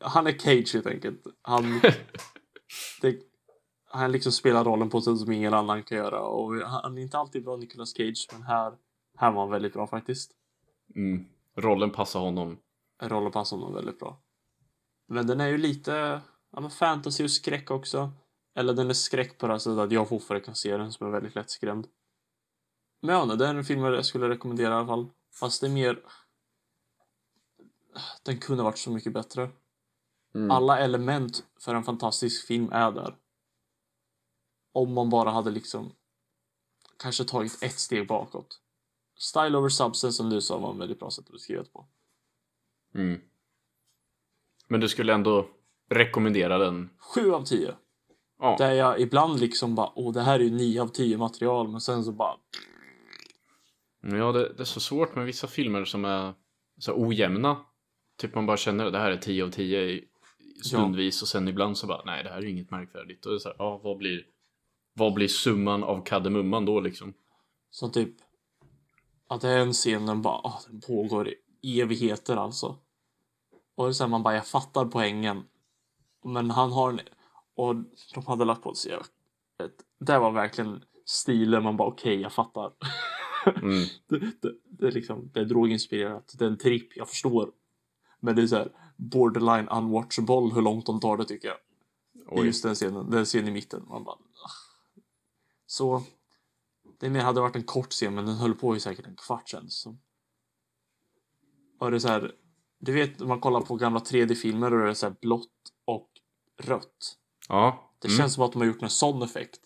[0.00, 1.26] Han är Cage helt enkelt.
[1.42, 1.80] Han,
[3.00, 3.18] det,
[3.90, 6.20] han liksom spelar rollen på ett sätt som ingen annan kan göra.
[6.20, 8.72] Och han är inte alltid bra Nicolas Cage, men här,
[9.16, 10.32] här var han väldigt bra faktiskt.
[10.94, 11.24] Mm.
[11.56, 12.58] Rollen passar honom.
[13.02, 14.20] Rollen passar honom väldigt bra.
[15.08, 16.20] Men den är ju lite
[16.52, 18.12] ja, men fantasy och skräck också.
[18.54, 21.06] Eller den är skräck på det här sättet att jag fortfarande kan se den som
[21.06, 21.86] är väldigt lättskrämd.
[23.00, 25.10] Men ja, det är en film jag skulle rekommendera i alla fall.
[25.34, 26.02] Fast det är mer...
[28.22, 29.50] Den kunde varit så mycket bättre.
[30.34, 30.50] Mm.
[30.50, 33.16] Alla element för en fantastisk film är där.
[34.72, 35.92] Om man bara hade liksom
[37.02, 38.60] kanske tagit ett steg bakåt.
[39.18, 41.86] Style over substance som du sa var en väldigt bra sätt att beskriva det på.
[42.94, 43.20] Mm.
[44.68, 45.48] Men du skulle ändå
[45.90, 46.90] rekommendera den?
[46.98, 47.74] Sju av tio.
[48.38, 48.56] Ja.
[48.58, 51.80] Där jag ibland liksom bara, åh det här är ju nio av tio material, men
[51.80, 52.36] sen så bara,
[54.00, 56.34] Ja, det, det är så svårt med vissa filmer som är
[56.78, 57.56] så ojämna.
[58.16, 60.08] Typ man bara känner att det här är 10 av 10 i-
[60.64, 63.26] stundvis och sen ibland så bara nej det här är inget märkvärdigt.
[63.26, 64.26] Och så här, ja vad blir
[64.92, 67.14] vad blir summan av kardemumman då liksom?
[67.70, 68.14] så typ
[69.28, 71.28] att det är en scen den bara, åh, den pågår
[71.60, 72.76] i evigheter alltså.
[73.74, 75.44] Och det är så här, man bara, jag fattar poängen.
[76.24, 77.00] Men han har en,
[77.54, 77.74] och
[78.14, 79.04] de hade lagt på sig ett,
[79.98, 82.72] det var verkligen stilen man bara, okej, jag fattar.
[83.62, 83.84] Mm.
[84.06, 87.50] det, det, det är liksom, det är droginspirerat, det är en tripp, jag förstår.
[88.20, 91.56] Men det är så här borderline unwatchable hur långt de tar det tycker jag.
[92.30, 92.46] Oj.
[92.46, 93.84] just den scenen, den scenen i mitten.
[93.88, 94.18] Man bara.
[95.66, 96.02] Så
[97.00, 99.48] det mer hade varit en kort scen men den höll på i säkert en kvart
[99.48, 99.70] sen.
[99.70, 99.96] Så.
[101.80, 102.34] Och det är så här,
[102.78, 106.08] du vet när man kollar på gamla 3D-filmer och det är så här blått och
[106.62, 107.16] rött.
[107.48, 107.92] Ja.
[107.98, 108.18] Det Mm.
[108.18, 109.60] känns som att de har gjort en sån effekt.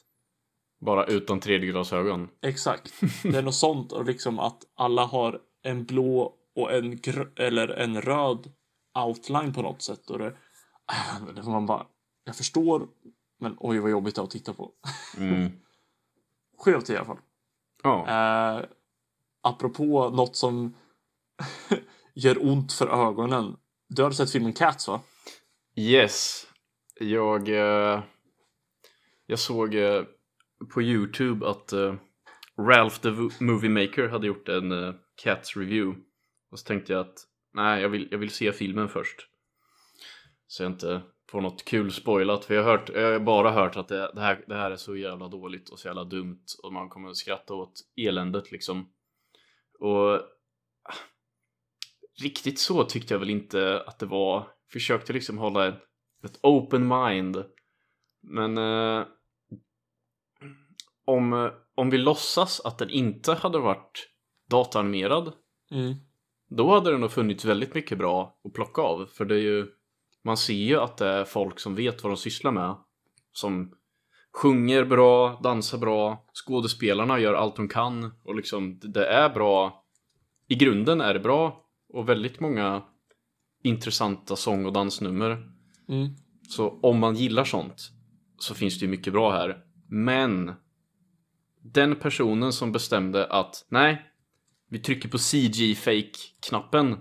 [0.81, 2.29] Bara utan 3D-glasögon.
[2.43, 2.93] Exakt.
[3.23, 7.01] Det är något sånt och liksom att alla har en blå och en
[7.37, 8.53] eller en röd
[8.95, 10.35] outline på något sätt och det,
[11.45, 11.87] man bara,
[12.25, 12.89] jag förstår
[13.43, 14.73] men oj vad jobbigt det är att titta på.
[15.17, 15.51] Mm.
[16.65, 17.19] Sju av tio i alla fall.
[17.83, 18.09] Ja.
[18.09, 18.65] Eh,
[19.41, 20.75] apropå något som
[22.15, 23.57] gör ont för ögonen.
[23.89, 25.01] Du har sett filmen Cats va?
[25.75, 26.47] Yes.
[27.01, 28.03] Jag, eh,
[29.27, 30.03] jag såg eh,
[30.75, 31.95] på YouTube att eh,
[32.59, 33.11] Ralph the
[33.45, 36.01] Movie Maker hade gjort en eh, Cats review.
[36.51, 39.29] Och så tänkte jag att nej, jag vill, jag vill se filmen först.
[40.47, 42.45] Så jag inte får något kul spoilat.
[42.45, 44.77] För jag har, hört, jag har bara hört att det, det, här, det här är
[44.77, 46.45] så jävla dåligt och så jävla dumt.
[46.63, 48.93] Och man kommer att skratta åt eländet liksom.
[49.79, 50.95] Och ah,
[52.23, 54.49] riktigt så tyckte jag väl inte att det var.
[54.73, 55.81] Försökte liksom hålla ett,
[56.25, 57.45] ett open mind.
[58.23, 59.07] Men eh,
[61.05, 64.09] om, eh, om vi låtsas att den inte hade varit
[64.51, 65.33] dataanimerad
[65.73, 65.95] Mm
[66.57, 69.07] då hade det nog funnits väldigt mycket bra att plocka av.
[69.07, 69.67] För det är ju,
[70.25, 72.77] man ser ju att det är folk som vet vad de sysslar med.
[73.33, 73.73] Som
[74.37, 79.85] sjunger bra, dansar bra, skådespelarna gör allt de kan och liksom det- är bra.
[80.49, 82.83] I grunden är det bra och väldigt många
[83.63, 85.31] intressanta sång och dansnummer.
[85.89, 86.09] Mm.
[86.49, 87.91] Så om man gillar sånt
[88.39, 89.65] så finns det ju mycket bra här.
[89.89, 90.53] Men
[91.63, 94.12] den personen som bestämde att nej,
[94.73, 96.99] vi trycker på CG fake-knappen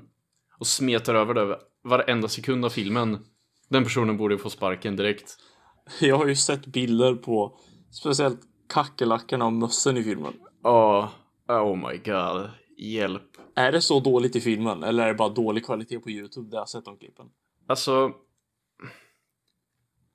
[0.59, 3.25] och smetar över det varenda sekund av filmen.
[3.69, 5.37] Den personen borde få sparken direkt.
[6.01, 7.57] Jag har ju sett bilder på
[7.91, 10.33] speciellt kackerlackorna och mössen i filmen.
[10.63, 11.09] Åh,
[11.47, 12.49] oh my god.
[12.77, 13.37] Hjälp.
[13.55, 16.57] Är det så dåligt i filmen eller är det bara dålig kvalitet på Youtube där
[16.57, 17.25] jag sett de klippen?
[17.67, 18.11] Alltså.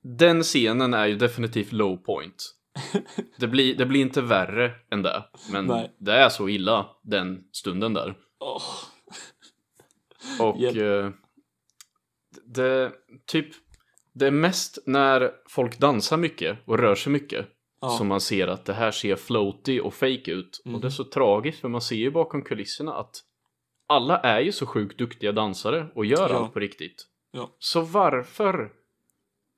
[0.03, 2.56] Den scenen är ju definitivt low point.
[3.39, 5.25] Det blir, det blir inte värre än det.
[5.53, 5.95] Men Nej.
[5.99, 8.15] det är så illa den stunden där.
[8.41, 8.63] Åh.
[10.41, 11.11] Och eh,
[12.45, 12.93] det,
[13.27, 13.47] typ,
[14.15, 17.47] det är mest när folk dansar mycket och rör sig mycket
[17.81, 17.89] Ja.
[17.89, 20.63] som man ser att det här ser floaty och fake ut.
[20.65, 20.75] Mhm.
[20.75, 23.21] Och det är så tragiskt för man ser ju bakom kulisserna att
[23.89, 26.37] alla är ju så sjukt duktiga dansare och gör Ja.
[26.37, 27.07] allt på riktigt.
[27.33, 27.57] Ja.
[27.59, 28.73] Så varför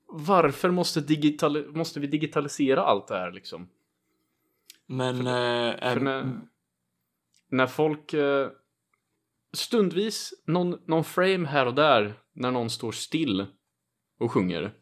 [0.08, 3.68] varför måste, digital, måste vi digitalisera allt det här liksom?
[4.86, 6.40] Men eh, är, För när,
[7.48, 8.50] när folk eh,
[9.52, 13.46] stundvis någon, någon frame här och där när någon står still
[14.18, 14.74] och sjunger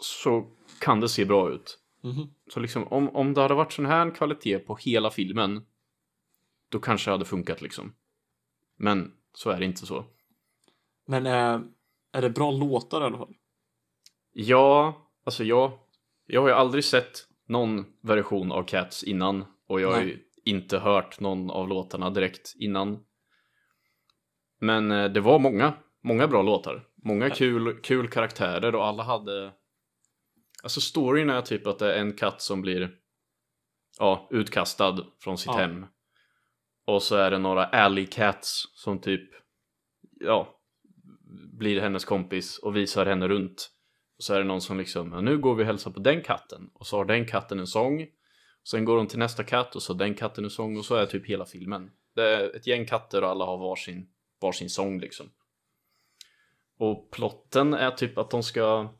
[0.00, 0.50] så
[0.80, 1.78] kan det se bra ut.
[2.02, 2.34] Mhm.
[2.48, 5.62] Så liksom om, om det hade varit sån här kvalitet på hela filmen
[6.68, 7.94] då kanske det hade funkat liksom.
[8.76, 10.04] Men så är det inte så.
[11.06, 11.60] Men eh,
[12.12, 13.34] är det bra låtar i alla fall?
[14.40, 15.78] Ja, alltså jag,
[16.26, 20.78] jag har ju aldrig sett någon version av Cats innan och jag har ju inte
[20.78, 23.04] hört någon av låtarna direkt innan.
[24.60, 25.72] Men eh, det var många,
[26.02, 26.86] många bra låtar.
[27.04, 29.52] Många kul, kul karaktärer och alla hade
[30.62, 32.90] Alltså storyn är typ att det är en katt som blir
[33.98, 35.58] Ja, utkastad från sitt Ja.
[35.58, 35.86] hem
[36.86, 39.30] Och så är det några alley cats som typ
[40.20, 40.60] Ja
[41.58, 43.70] Blir hennes kompis och visar henne runt
[44.18, 46.22] Och så är det någon som liksom ja, Nu går vi och hälsar på den
[46.22, 46.70] katten.
[46.74, 48.06] Och så har den katten en sång.
[48.70, 50.76] Sen går de till nästa katt och så har den katten en sång.
[50.76, 51.90] Och så är typ hela filmen.
[52.14, 54.08] Det är ett gäng katter och alla har varsin
[54.40, 55.30] Varsin sång liksom.
[56.78, 58.94] Och plotten är typ att de ska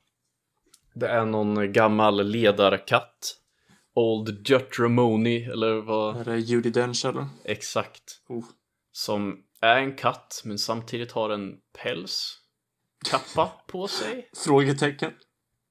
[0.94, 3.34] Det är någon gammal ledarkatt.
[3.94, 6.16] Old Jutramoni eller vad?
[6.16, 7.26] Är det Judi Dench eller?
[7.44, 8.22] exakt.
[8.28, 8.44] Oh.
[8.92, 12.38] Som är en katt men samtidigt har en päls
[13.10, 15.12] Kappa på sig Frågetecken.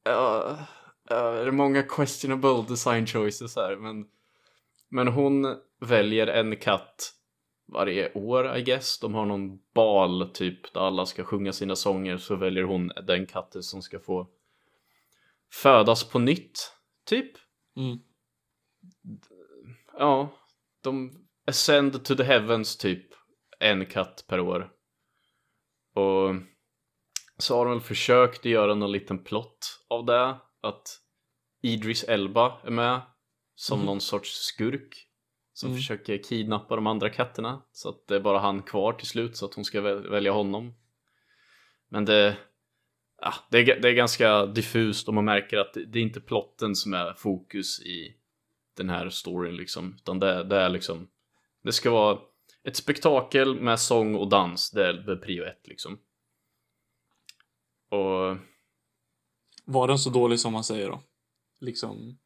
[0.04, 0.58] Ja,
[1.10, 4.06] ja, det är många questionable design choices här men
[4.90, 7.14] Men hon väljer en katt
[7.68, 9.00] varje år I guess.
[9.00, 13.26] De har någon bal typ där alla ska sjunga sina sånger så väljer hon den
[13.26, 14.28] katten som ska få
[15.54, 16.72] födas på nytt
[17.06, 17.32] typ.
[17.78, 18.00] Mm.
[19.98, 20.30] Ja,
[20.82, 23.06] de ascend to the heavens typ
[23.60, 24.72] en katt per år.
[25.94, 26.36] Och
[27.38, 30.36] så har de väl försökt göra någon liten plott av det.
[30.62, 31.00] Att
[31.62, 33.02] Idris Elba är med
[33.56, 33.86] som Mhm.
[33.86, 35.04] någon sorts skurk.
[35.54, 35.78] Som Mm.
[35.78, 37.62] försöker kidnappa de andra katterna.
[37.72, 40.32] Så att det är bara han kvar till slut så att hon ska väl- välja
[40.32, 40.74] honom.
[41.90, 42.38] Men det,
[43.22, 46.22] ja, det, är, det är ganska diffust och man märker att det, det är inte
[46.22, 48.16] plotten som är fokus i
[48.78, 49.96] den här storyn liksom.
[49.98, 51.08] Utan det, det är liksom
[51.64, 52.20] Det ska vara
[52.64, 54.72] ett spektakel med sång och dans.
[54.72, 56.00] Det är prio ett liksom.
[57.90, 58.38] Och
[59.66, 61.00] Var den så dålig som man säger då?
[61.62, 62.18] Liksom,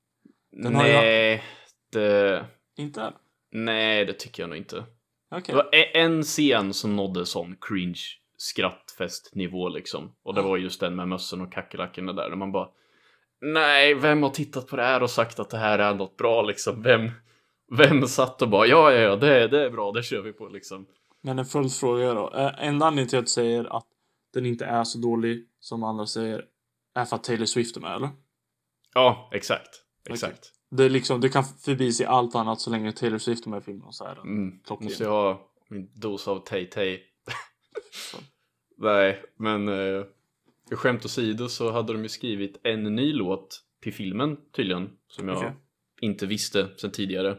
[0.52, 1.44] nej,
[1.92, 2.46] det,
[2.78, 3.14] inte?
[3.52, 4.86] nej, det tycker jag nog inte.
[5.32, 5.44] Okej.
[5.48, 8.02] Det var e- en scen som nådde sån cringe
[8.38, 10.16] skrattfest nivå liksom.
[10.24, 12.30] Och det var just den med mössen och kackerlackorna där.
[12.30, 12.70] Där man bara
[13.42, 16.42] Nej, vem har tittat på det här och sagt att det här är något bra
[16.42, 16.82] liksom?
[16.84, 17.12] Vem,
[17.78, 20.34] vem satt och bara ja, ja, ja, det, är- det är bra, det kör vi
[20.34, 20.86] på liksom.
[21.22, 22.34] Men en följdfråga då.
[22.36, 23.88] Eh, Enda anledningen till att du säger att
[24.34, 26.46] den inte är så dålig som andra säger
[26.96, 28.10] är för att Taylor Swift är med eller?
[28.94, 29.70] Ja, exakt.
[30.10, 30.52] Exakt.
[30.72, 33.62] Det är liksom, du kan förbise allt annat så länge Taylor Swift är med i
[33.62, 34.24] filmen så är den.
[34.24, 34.60] Mm.
[34.64, 34.86] Klockren.
[34.86, 37.00] Måste jag ha min dos av Tay-Tay.
[38.78, 40.06] Nej, men eh,
[40.72, 44.90] skämt åsido så hade de ju skrivit en ny låt till filmen tydligen.
[45.08, 45.54] Som jag Okej.
[46.02, 47.38] inte visste sedan tidigare.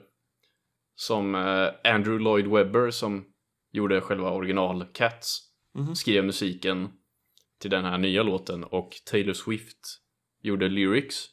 [0.95, 3.25] Som eh, Andrew Lloyd Webber som
[3.73, 5.95] gjorde själva original Cats Mhm.
[5.95, 6.93] skrev musiken
[7.59, 9.79] till den här nya låten och Taylor Swift
[10.43, 11.29] gjorde lyrics.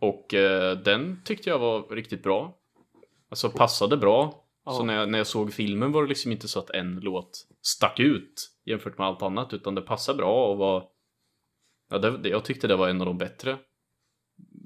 [0.00, 2.58] Och eh, den tyckte jag var riktigt bra.
[3.28, 4.44] Alltså passade bra.
[4.64, 4.72] Ja.
[4.72, 7.46] Så när jag, när jag såg filmen var det liksom inte så att en låt
[7.62, 10.88] stack ut jämfört med allt annat utan det passade bra och var
[11.90, 13.58] Ja, det, jag tyckte det var en av de bättre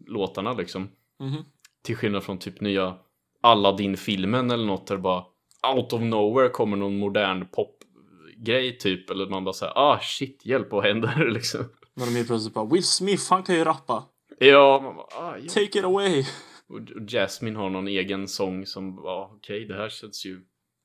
[0.07, 0.89] låtarna liksom.
[1.21, 1.45] Mhm.
[1.83, 2.99] Till skillnad från typ nya
[3.41, 5.25] Aladdin-filmen eller något där bara
[5.75, 7.47] out of nowhere kommer någon modern
[8.45, 9.11] popgrej typ.
[9.11, 11.65] Eller man bara säger ah shit, hjälp vad händer liksom.
[11.95, 14.05] När de helt plötsligt bara Will Smith, han kan ju rappa.
[14.39, 15.49] Ja, man bara, ah, ja.
[15.49, 16.25] Take it away.
[16.67, 20.41] Och och Jasmine har någon egen sång som, ja okej det här känns ju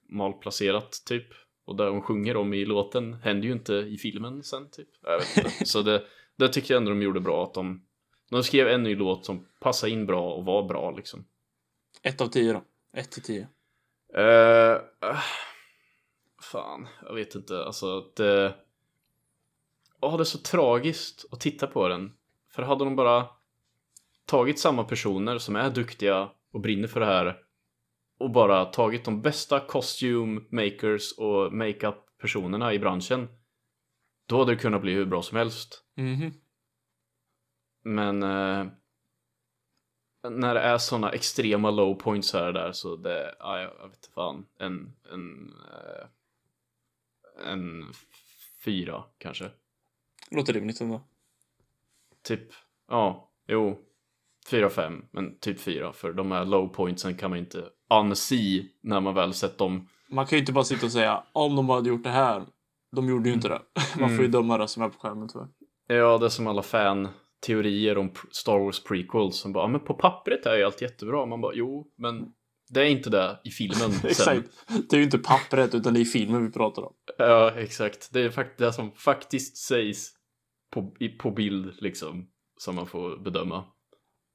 [0.10, 1.28] malplacerat typ.
[1.66, 4.89] Och där hon sjunger om i låten händer ju inte i filmen sen typ.
[5.01, 5.66] Jag vet inte.
[5.66, 6.03] Så det,
[6.38, 7.86] det tycker jag ändå de gjorde bra att de,
[8.30, 11.26] de skrev en ny låt som passade in bra och var bra liksom.
[12.03, 12.64] Ett av tio då.
[12.93, 13.47] Ett till tio.
[14.18, 14.82] Uh,
[16.51, 17.63] fan, jag vet inte.
[17.63, 18.55] Alltså det...
[20.01, 22.13] Åh, det är så tragiskt att titta på den.
[22.49, 23.27] För hade de bara
[24.25, 27.37] tagit samma personer som är duktiga och brinner för det här
[28.19, 33.27] och bara tagit de bästa costume makers och makeup personerna i branschen
[34.25, 35.83] då hade det kunnat bli hur bra som helst.
[35.95, 36.33] Mhm.
[37.83, 38.67] Men eh,
[40.29, 43.95] när det är såna extrema low points här och där så det, ja, jag vet
[43.97, 46.07] inte fan, en, en, eh,
[47.47, 47.85] en
[48.65, 49.49] fyra kanske.
[50.31, 51.01] Låter rimligt ändå.
[52.23, 52.41] Typ,
[52.87, 53.79] ja, jo,
[54.49, 58.99] fyra, fem, men typ fyra för de här low pointsen kan man inte unsee när
[58.99, 59.87] man väl sett dem.
[60.09, 62.45] Man kan ju inte bara sitta och säga om de hade gjort det här.
[62.91, 63.61] De gjorde ju inte det.
[63.99, 65.47] Man får ju döma det som är på skärmen tyvärr.
[65.87, 69.79] Ja, det är som alla fan-teorier om pr- Star Wars prequels som bara, "Ja, men
[69.81, 71.25] på pappret är ju allt jättebra.
[71.25, 72.33] Man bara, jo, men
[72.70, 73.91] det är inte det i filmen.
[74.03, 74.49] Exakt.
[74.89, 76.93] Det är ju inte pappret utan det är filmen vi pratar om.
[77.17, 78.09] Ja, exakt.
[78.13, 80.11] Det är fakt- det som faktiskt sägs
[80.74, 83.63] på, i, på bild liksom, som man får bedöma.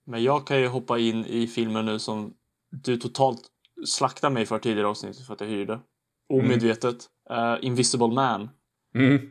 [0.07, 2.35] Men jag kan ju hoppa in i filmen nu som
[2.70, 3.41] du totalt
[3.87, 5.80] slaktade mig för tidigare avsnitt för att jag hyrde.
[6.28, 6.97] Omedvetet.
[7.30, 8.49] Eh, Invisible Man.
[8.95, 9.30] Mm.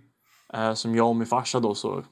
[0.53, 2.03] eh, som jag och min farsa då såg.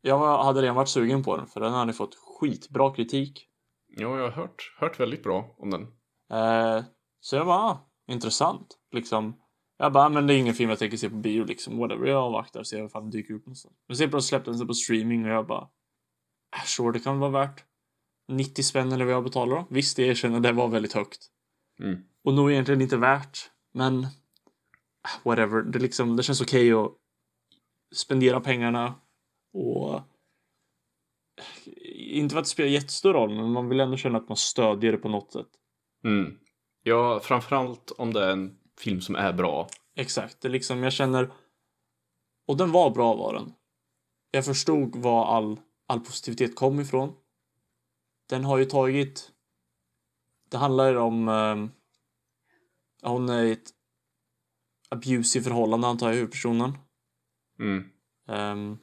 [0.00, 3.48] Jag var, hade redan varit sugen på den för den hade fått skitbra kritik.
[3.88, 5.86] Ja, jag har hört, hört väldigt bra om den.
[6.32, 6.84] Eh,
[7.20, 8.78] så jag bara, ah, intressant.
[8.92, 9.40] Liksom.
[9.78, 11.78] Jag bara, men det är ingen film jag tänker se på bio liksom.
[11.78, 13.74] Whatever, jag avvaktar och ser ifall den dyker upp någonstans.
[13.88, 15.68] Men sen plötsligt släppte den sig på streaming och jag bara,
[16.56, 17.64] äh, sure, det kan vara värt
[18.28, 19.66] 90 spänn eller vad jag betalar då.
[19.70, 21.26] Visst, jag erkänner det var väldigt högt.
[21.80, 22.04] Mm.
[22.24, 24.08] Och nog egentligen inte värt, men äh,
[25.24, 25.62] whatever.
[25.62, 26.92] Det, liksom, det känns okej att
[27.94, 28.94] spendera pengarna
[29.52, 30.00] och
[31.86, 34.92] inte för att det spelar jättestor roll, men man vill ändå känna att man stödjer
[34.92, 35.48] det på något sätt.
[36.04, 36.38] Mm.
[36.82, 39.68] Ja, framförallt om det är en film som är bra.
[39.96, 41.32] Exakt, det är liksom jag känner
[42.46, 43.52] och den var bra var den.
[44.30, 47.12] Jag förstod var all, all positivitet kom ifrån.
[48.28, 49.34] Den har ju tagit
[50.54, 51.66] det handlar ju om eh,
[53.10, 53.70] hon är i ett
[54.88, 56.78] abusive förhållande antar jag huvudpersonen.
[57.58, 57.84] Mm.
[58.28, 58.78] Ehm,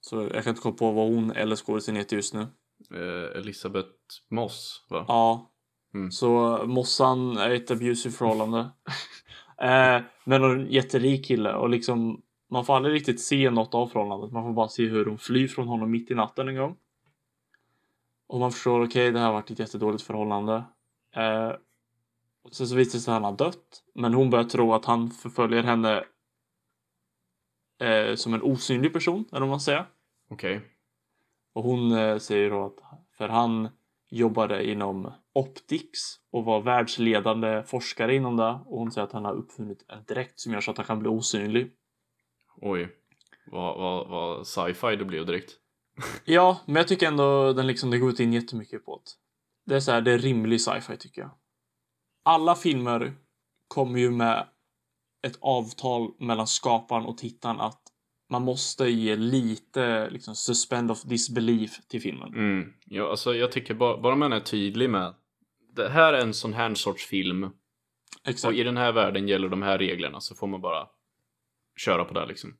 [0.00, 2.46] så jag kan inte komma på vad hon eller skådisen heter just nu.
[2.90, 3.90] Eh, Elisabeth
[4.30, 5.04] Moss, va?
[5.08, 5.52] Ja.
[5.96, 6.10] Mm.
[6.10, 8.58] Så Mossan är ett abusive förhållande.
[9.58, 14.32] eh, men en jätterik kille och liksom man får aldrig riktigt se något av förhållandet.
[14.32, 16.76] Man får bara se hur hon flyr från honom mitt i natten en gång.
[18.28, 20.64] Och man förstår, okej, okay, det här har varit ett jättedåligt förhållande.
[21.14, 21.52] Eh,
[22.52, 23.82] sen så visar det sig att han har dött.
[23.94, 26.04] Men hon börjar tro att han förföljer henne
[27.80, 29.86] eh, som en osynlig person, eller vad man säger.
[30.28, 30.60] Okej.
[31.54, 33.68] Och hon eh, säger då att för han
[34.10, 38.60] jobbade inom optics och var världsledande forskare inom det.
[38.66, 40.98] Och hon säger att han har uppfunnit en dräkt som gör så att han kan
[40.98, 41.72] bli osynlig.
[42.56, 42.88] Oj.
[43.46, 45.52] Vad, vad, vad sci-fi det blev direkt.
[46.24, 49.10] Ja, men jag tycker ändå den liksom, det går in jättemycket på det.
[49.70, 51.30] Det är så här, det är rimlig sci-fi tycker jag.
[52.24, 53.16] Alla filmer
[53.68, 54.48] kommer ju med
[55.26, 57.82] ett avtal mellan skaparen och tittaren att
[58.30, 62.34] man måste ge lite liksom suspend of disbelief till filmen.
[62.34, 62.72] Mm.
[62.84, 65.14] Ja, alltså jag tycker bara, bara man är tydlig med
[65.76, 67.52] det här är en sån här sorts film och
[68.28, 68.54] Exakt.
[68.54, 70.88] i den här världen gäller de här reglerna så får man bara
[71.76, 72.56] köra på det liksom.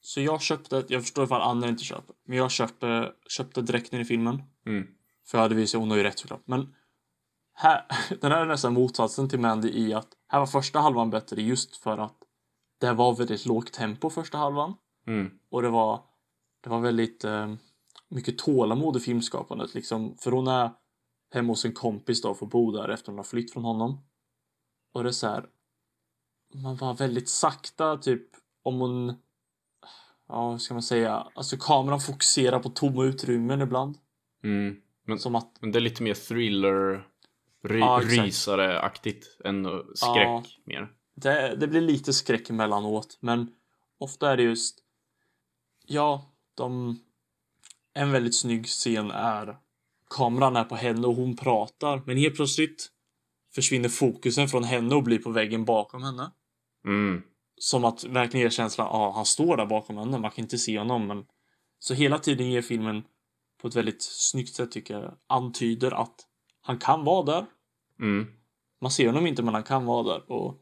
[0.00, 4.04] Så jag köpte, jag förstår ifall andra inte köper, men jag köpte, köpte dräkten i
[4.04, 4.42] filmen.
[4.66, 4.86] Mm.
[5.26, 6.42] För jag hade visat, hon har ju rätt såklart.
[6.44, 6.74] Men
[7.54, 7.84] här,
[8.20, 11.76] den här är nästan motsatsen till Mandy i att här var första halvan bättre just
[11.76, 12.16] för att
[12.80, 14.74] det var väldigt lågt tempo första halvan.
[15.10, 15.30] Mm.
[15.50, 16.02] Och det var,
[16.60, 17.54] det var väldigt eh,
[18.08, 20.16] mycket tålamod i filmskapandet liksom.
[20.18, 20.70] För hon är
[21.34, 24.04] hemma hos en kompis då och får bo där efter hon har flytt från honom.
[24.92, 25.46] Och det är så här.
[26.54, 28.22] Man var väldigt sakta typ
[28.62, 29.14] om hon.
[30.28, 31.28] Ja, hur ska man säga?
[31.34, 33.98] Alltså kameran fokuserar på tomma utrymmen ibland.
[34.44, 34.76] Mm.
[35.06, 37.08] Men, Som att men det är lite mer thriller
[37.64, 40.42] ry, Ja, rysare-aktigt än skräck Ja.
[40.64, 40.92] mer.
[41.14, 43.18] det, det blir lite skräck emellanåt.
[43.20, 43.52] Men
[43.98, 44.78] ofta är det just.
[45.92, 46.98] Ja, de.
[47.94, 49.56] En väldigt snygg scen är.
[50.10, 52.02] Kameran är på henne och hon pratar.
[52.06, 52.90] Men helt plötsligt
[53.54, 56.30] försvinner fokusen från henne och blir på väggen bakom henne.
[56.84, 57.22] Mm.
[57.56, 60.58] Som att verkligen ge känslan, ja, ah, han står där bakom henne, man kan inte
[60.58, 61.06] se honom.
[61.06, 61.24] Men...
[61.78, 63.02] Så hela tiden ger filmen
[63.62, 66.14] på ett väldigt snyggt sätt tycker jag antyder att
[66.60, 67.46] han kan vara där.
[68.00, 68.26] Mm.
[68.80, 70.32] Man ser honom inte, men han kan vara där.
[70.32, 70.60] Och...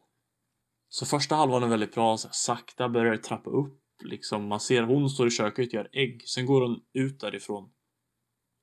[0.88, 3.80] Så första halvan är väldigt bra, så sakta börjar det trappa upp.
[4.03, 7.70] Liksom, man ser hon står i köket och gör ägg, sen går hon ut därifrån.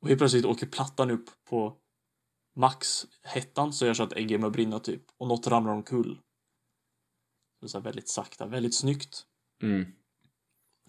[0.02, 1.78] Och helt plötsligt åker plattan upp på
[2.56, 5.04] max hettan så gör så att äggen börjar brinna typ.
[5.18, 6.20] Och något ramlar omkull.
[7.60, 9.26] Så så här väldigt sakta, väldigt snyggt.
[9.64, 9.86] Mm.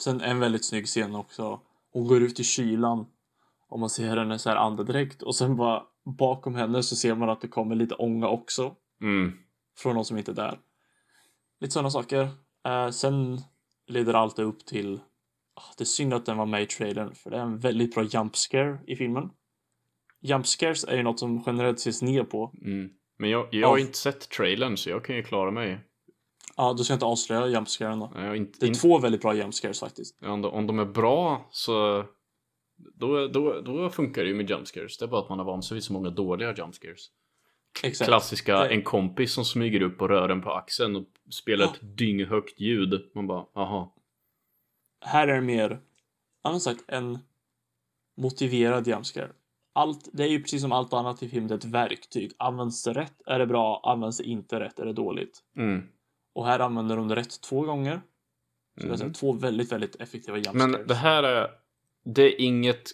[0.00, 1.60] Sen en väldigt snygg scen också.
[1.92, 3.06] Hon går ut i kylan.
[3.68, 5.22] Och man ser henne så här andedräkt.
[5.22, 8.76] Och sen bara bakom henne så ser man att det kommer lite ånga också.
[9.00, 9.32] Mm.
[9.78, 10.60] Från någon som inte är där.
[11.60, 12.28] Lite sådana saker.
[12.66, 13.40] Eh, sen
[13.86, 15.00] leder allt upp till...
[15.54, 17.14] ah, det är synd att den var med i trailern.
[17.14, 19.30] För det är en väldigt bra jump scare i filmen.
[20.20, 22.52] Jump scares är ju något som generellt ses ner på.
[22.64, 22.88] Mm.
[23.18, 23.84] Men jag, jag har Ja.
[23.84, 25.80] inte sett trailern så jag kan ju klara mig.
[26.56, 28.06] Ja, du ska inte avslöja jump scaren då.
[28.06, 30.22] Har inte, Det är in, två väldigt bra jump scares faktiskt.
[30.22, 32.04] om, de, om de är bra så
[32.94, 34.98] då, då, då funkar det ju med jumpscares.
[34.98, 37.06] Det är bara att man har vant sig vid så många dåliga jumpscares.
[37.82, 38.08] Exakt.
[38.08, 41.72] Klassiska, Det- en kompis som smyger upp och rör en på axeln och spelar Ja.
[41.74, 43.10] ett dynghögt ljud.
[43.14, 43.94] Man bara, aha.
[45.04, 45.78] Här är det mer
[46.44, 47.18] annat sagt, en
[48.16, 49.28] motiverad jumpscare.
[49.72, 52.32] Allt, det är ju precis som allt annat i film, det är ett verktyg.
[52.38, 55.42] Används det rätt är det bra, används det inte rätt är det dåligt.
[55.56, 55.82] Mm.
[56.34, 58.00] Och här använder de det rätt två gånger.
[58.80, 59.12] Så det är så här Mm.
[59.14, 60.72] två väldigt, väldigt effektiva jumpscares.
[60.76, 61.50] Men det här är,
[62.04, 62.90] det är inget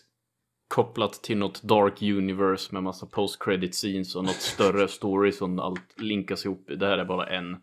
[0.73, 5.59] kopplat till något dark universe med massa post credit scenes och något större story som
[5.59, 6.77] allt linkas ihop i.
[6.77, 7.57] Det här är bara en,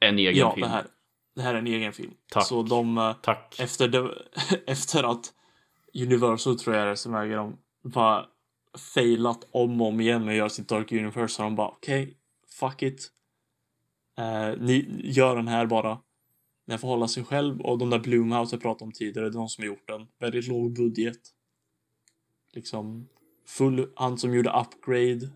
[0.00, 0.66] en egen ja, film.
[0.66, 0.86] det här,
[1.34, 2.12] det här är en egen film.
[2.30, 2.46] Tack.
[2.46, 3.60] Så de, eh, Tack.
[3.60, 4.10] efter, det,
[4.66, 5.32] efter att
[5.94, 8.26] Universal tror jag det är som äger dem, bara
[8.94, 12.16] failat om och om igen med att göra sitt Dark Universe så de bara okej,
[12.60, 13.10] fuck it.
[14.18, 15.98] Eh, ni gör den här bara.
[16.66, 19.38] Den får hålla sig själv och de där Bloomhouse jag pratade om tidigare, det är
[19.38, 20.06] de som har gjort den.
[20.20, 21.37] Väldigt låg budget.
[22.52, 23.08] Liksom
[23.46, 25.28] full, han som gjorde Upgrade.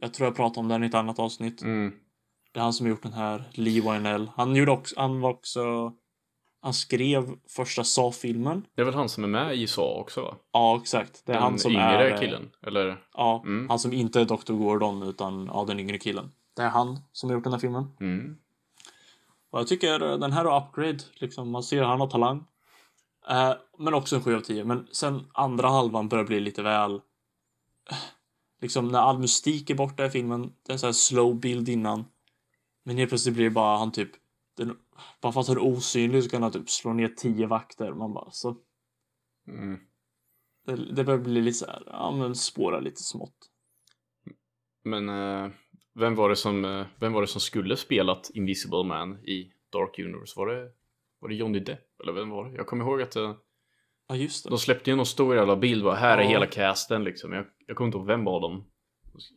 [0.00, 1.62] Jag tror jag pratade om den i ett annat avsnitt.
[1.62, 1.92] Mm.
[2.52, 4.30] Det är han som har gjort den här, Lee Wynell.
[4.36, 5.92] Han gjorde också, han var också,
[6.62, 8.66] han skrev första Saw-filmen.
[8.74, 10.36] Det är väl han som är med i Saw också va?
[10.52, 11.22] Ja, exakt.
[11.26, 12.14] Det är Den han som yngre är...
[12.14, 12.50] eh, killen.
[12.66, 12.98] Eller?
[13.14, 13.68] Ja, Mm.
[13.68, 14.52] han som inte är Dr.
[14.52, 16.30] Gordon utan ja, den yngre killen.
[16.56, 17.84] Det är han som har gjort den här filmen.
[18.00, 18.36] Mm.
[19.50, 20.98] Och jag tycker eh, den här har upgrade.
[21.14, 22.44] Liksom, man ser att han har talang.
[23.30, 24.64] Eh, men också en 7 av 10.
[24.64, 26.94] Men sen andra halvan börjar bli lite väl...
[27.90, 27.96] eh,
[28.60, 30.42] Liksom när all mystik är borta i filmen.
[30.42, 32.04] Det är en sån här slow bild innan.
[32.84, 34.10] Men helt plötsligt blir det bara han typ...
[34.56, 34.76] Den,
[35.20, 37.92] bara för att han är osynlig så kan han typ slå ner 10 vakter.
[37.92, 38.56] Man bara så...
[39.48, 39.78] Mm.
[40.66, 43.36] Det, det börjar bli lite så här, ja men spåra lite smått.
[44.84, 45.50] Men eh,
[45.94, 50.32] vem, var det som, vem var det som skulle spelat Invisible Man i Dark Universe?
[50.36, 50.70] Var det,
[51.26, 52.00] var det Johnny Depp?
[52.02, 52.56] Eller vem var det?
[52.56, 53.34] Jag kommer ihåg att eh,
[54.08, 54.50] Ja just det.
[54.50, 55.84] de släppte ju någon stor jävla bild.
[55.84, 56.28] Bara, här är Ja.
[56.28, 57.32] hela casten liksom.
[57.32, 58.64] Jag, jag kommer inte ihåg vem av dem.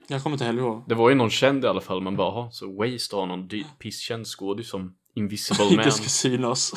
[0.07, 0.83] Jag kommer inte heller ihåg.
[0.87, 2.01] Det var ju någon känd i alla fall.
[2.01, 5.85] Man bara, "Jaha, så Waste har någon dy- pisskänd skådis som Invisible Man.
[5.85, 6.73] Det ska synas.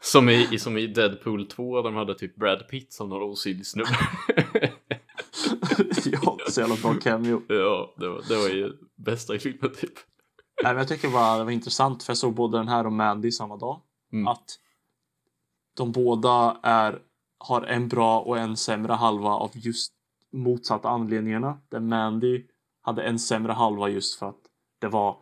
[0.00, 3.66] som, i, som i Deadpool 2 där de hade typ Brad Pitt som någon osynlig
[3.66, 3.90] snubbe.
[6.12, 7.42] ja, så jävla bra cameo.
[7.48, 9.92] ja, det var, det var ju bästa i filmen typ.
[10.62, 12.92] Nej, men jag tycker bara det var intressant för jag såg både den här och
[12.92, 13.80] Mandy samma dag.
[14.12, 14.28] Mm.
[14.28, 14.58] Att
[15.76, 17.02] de båda är,
[17.38, 19.92] har en bra och en sämre halva av just
[20.32, 21.60] motsatta anledningarna.
[21.68, 22.46] Där Mandy
[22.82, 24.40] hade en sämre halva just för att
[24.78, 25.16] det var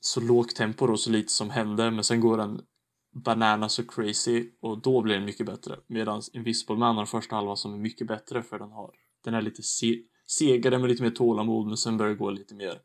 [0.00, 1.90] så lågt tempo och så lite som hände.
[1.90, 2.62] Men sen går den
[3.12, 5.76] bananas och crazy och då blir den mycket bättre.
[5.86, 8.90] Medan Invisible Man har den första halvan som är mycket bättre för den har
[9.24, 12.54] den är lite se segare med lite mer tålamod men sen börjar det gå lite
[12.54, 12.80] mer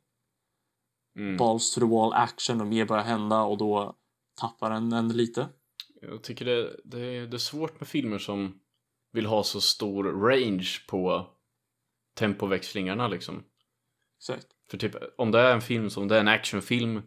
[1.18, 1.38] Mm.
[1.38, 3.96] balls to the wall action och mer börjar hända och då
[4.36, 5.50] tappar den en lite.
[6.02, 8.60] Jag tycker det, det, är, det är svårt med filmer som
[9.12, 11.28] vill ha så stor range på
[12.16, 13.44] tempoväxlingarna liksom.
[14.18, 14.48] Exakt.
[14.70, 17.02] För typ om det är en film som det är en actionfilm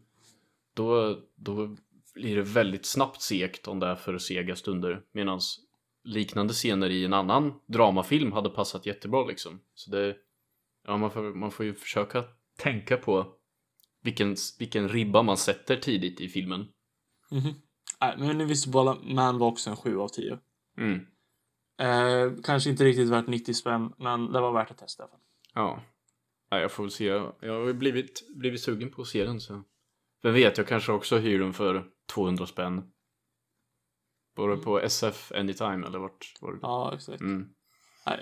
[0.74, 1.76] då, då
[2.14, 5.02] blir det väldigt snabbt segt om det är för sega stunder.
[5.12, 5.40] Medan
[6.04, 9.60] liknande scener i en annan dramafilm hade passat jättebra liksom.
[9.74, 10.16] Så det,
[10.86, 12.24] ja man får, man får ju försöka
[12.58, 13.26] tänka på
[14.02, 16.66] vilken, vilken ribba man sätter tidigt i filmen.
[17.30, 17.54] Mhm.
[18.00, 20.38] Nej, men Invisible Man var också en 7 av 10.
[20.78, 21.06] Mm.
[21.80, 25.04] Eh, kanske inte riktigt värt 90 spänn, men det var värt att testa.
[25.54, 25.82] Ja.
[26.50, 27.04] ja, jag får väl se.
[27.04, 29.62] Jag har blivit, blivit sugen på att se den så.
[30.22, 32.92] Vem vet, jag kanske också hyr den för 200 spänn.
[34.34, 36.58] Var det på SF Anytime eller vart var det?
[36.62, 37.20] Ja, exakt.
[37.20, 37.48] Mm.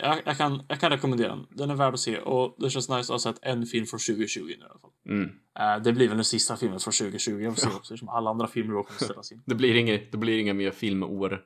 [0.01, 1.47] Jag, jag, kan, jag kan rekommendera den.
[1.51, 4.01] Den är värd att se och det känns nice att ha sett en film från
[4.01, 4.91] 2020 nu i alla fall.
[5.09, 5.31] Mm.
[5.59, 8.31] Eh, det blir väl den sista filmen från 2020 jag får se också, eftersom alla
[8.31, 9.43] andra filmer då kommer ställas in.
[9.47, 11.45] Det blir inget, det blir inga mer filmår.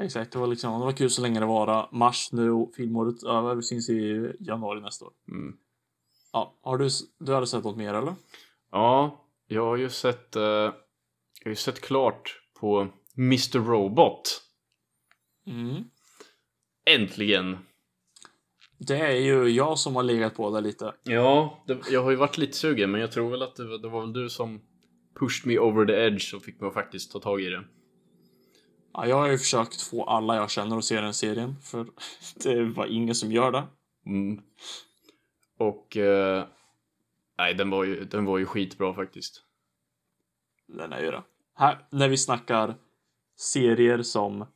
[0.00, 3.22] Exakt, det var liksom, det var kul så länge det var mars nu och filmåret
[3.22, 3.54] över.
[3.54, 5.12] Vi syns i januari nästa år.
[5.28, 5.56] Mm.
[6.32, 6.88] Ja, har du,
[7.18, 8.14] du hade sett något mer eller?
[8.70, 12.88] Ja, jag har ju sett, eh, jag har ju sett klart på
[13.18, 13.58] Mr.
[13.58, 14.42] Robot.
[15.46, 15.84] Mm.
[16.84, 17.58] Äntligen!
[18.78, 20.94] Det är ju jag som har legat på det lite.
[21.02, 23.78] Ja, det, jag har ju varit lite sugen men jag tror väl att det, var-
[23.78, 24.60] det var väl du som
[25.20, 27.64] pushed me over the edge och fick mig att faktiskt ta tag i det.
[28.92, 31.86] Ja, jag har ju försökt få alla jag känner att se den serien, för
[32.44, 33.62] det var ingen som gör det.
[34.06, 34.40] Mm.
[35.58, 36.44] Och eh,
[37.38, 39.42] nej, den var, ju, den var ju skitbra faktiskt.
[40.68, 41.22] Den är ju det.
[41.54, 42.74] Här, när vi snackar
[43.36, 44.46] serier som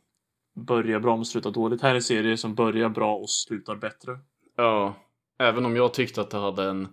[0.55, 1.83] börjar bra men slutar dåligt.
[1.83, 4.19] Här är serier som börjar bra och slutar bättre.
[4.57, 4.95] Ja,
[5.39, 6.89] även om jag tyckte att det hade en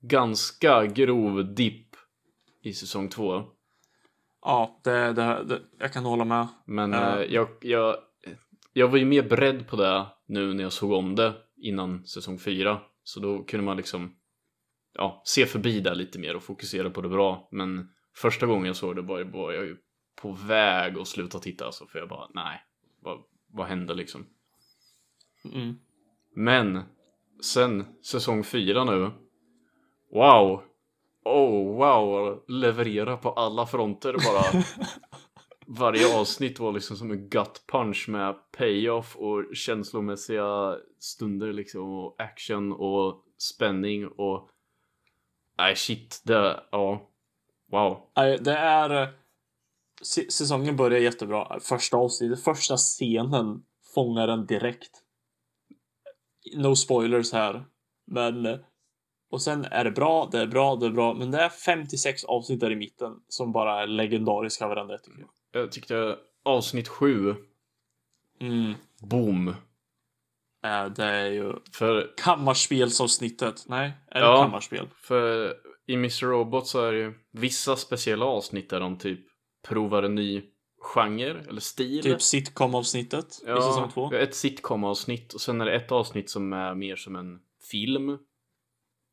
[0.00, 1.96] ganska grov dipp
[2.62, 3.44] i säsong två.
[4.42, 6.48] Ja, det, det, det, jag kan hålla med.
[6.66, 7.96] Men eh, jag, jag,
[8.72, 12.38] jag var ju mer beredd på det nu när jag såg om det innan säsong
[12.38, 12.80] fyra.
[13.02, 14.16] Så då kunde man liksom
[14.94, 17.48] ja, se förbi det lite mer och fokusera på det bra.
[17.50, 19.76] Men första gången jag såg det var, var jag ju
[20.22, 22.62] på väg att sluta titta alltså, för jag bara nej.
[23.00, 24.26] Vad, vad hände liksom.
[25.44, 25.78] Mm.
[26.34, 26.82] Men
[27.42, 29.10] sen säsong fyra nu.
[30.12, 30.62] Wow!
[31.24, 32.44] Oh wow!
[32.48, 34.64] Leverera på alla fronter bara.
[35.66, 42.14] Varje avsnitt var liksom som en gut punch med payoff och känslomässiga stunder liksom och
[42.18, 44.50] action och spänning och
[45.58, 47.10] Nej shit, det, ja.
[47.70, 48.10] Wow.
[48.40, 49.08] Det är...
[50.30, 51.60] Säsongen börjar jättebra.
[51.60, 53.62] Första avsnittet, första scenen
[53.94, 54.90] fångar den direkt.
[56.56, 57.64] No spoilers här.
[58.06, 58.58] Men...
[59.32, 61.14] Och sen är det bra, det är bra, det är bra.
[61.14, 65.62] Men det är 56 avsnitt där i mitten som bara är legendariska varandra tycker jag.
[65.62, 67.34] Jag tyckte avsnitt sju,
[68.40, 68.74] Mm.
[69.02, 69.48] boom.
[70.64, 73.64] Eh, Det är ju För, kammarspelsavsnittet.
[73.68, 74.42] Nej, är det Ja.
[74.42, 74.88] kammarspel?
[74.96, 75.54] för
[75.86, 76.26] i Mr.
[76.26, 79.20] Robot så är det ju vissa speciella avsnitt där de typ
[79.62, 80.42] provar en ny
[80.80, 82.02] genre eller stil.
[82.02, 84.12] Typ sitcom-avsnittet i säsong två.
[84.12, 87.40] ett sitcom-avsnitt och sen är det ett avsnitt som är mer som en
[87.70, 88.18] film.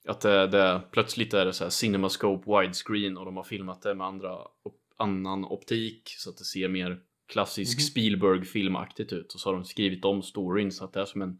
[0.07, 3.95] Att det, det plötsligt är det så här cinemascope widescreen och de har filmat det
[3.95, 7.83] med andra, op, annan optik så att det ser mer klassisk Mhm.
[7.83, 11.39] Spielberg-filmaktigt ut och så har de skrivit om storyn så att det är som en,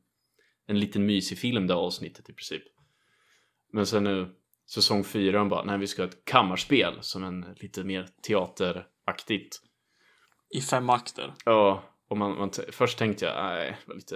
[0.65, 2.63] en liten mysig film det avsnittet i princip.
[3.71, 4.35] Men sen nu
[4.69, 8.07] säsong 4 bara, nej vi ska ha ett kammarspel som en lite mer
[9.07, 9.61] teateraktigt.
[10.49, 11.33] I fem akter.
[11.45, 14.15] Ja, och man, man först tänkte jag, nej, det var lite,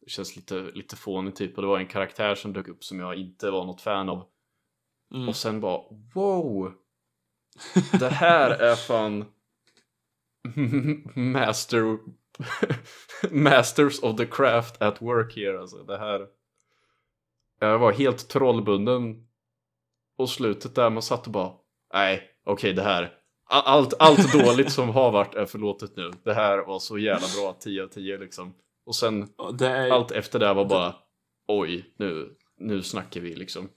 [0.00, 1.56] det känns lite, lite fånigt typ.
[1.56, 4.28] Och det var en karaktär som dök upp som jag inte var något fan av.
[5.14, 5.28] Mm.
[5.28, 5.80] Och sen bara,
[6.14, 6.72] wow!
[7.98, 9.24] Det här är fan
[11.14, 11.98] master
[13.30, 15.82] masters of the craft at work here alltså.
[15.82, 16.26] Det här.
[17.60, 19.22] Jag var helt trollbunden.
[20.18, 21.52] Och slutet där man satt och bara,
[21.92, 23.25] nej, okej det här.
[23.48, 26.10] Allt, allt dåligt som har varit är förlåtet nu.
[26.24, 28.54] Det här var så jävla bra, 10 av 10 liksom.
[28.86, 29.28] Och sen
[29.60, 30.94] är, allt efter det var bara,
[31.48, 33.68] oj, nu, nu snackar vi liksom.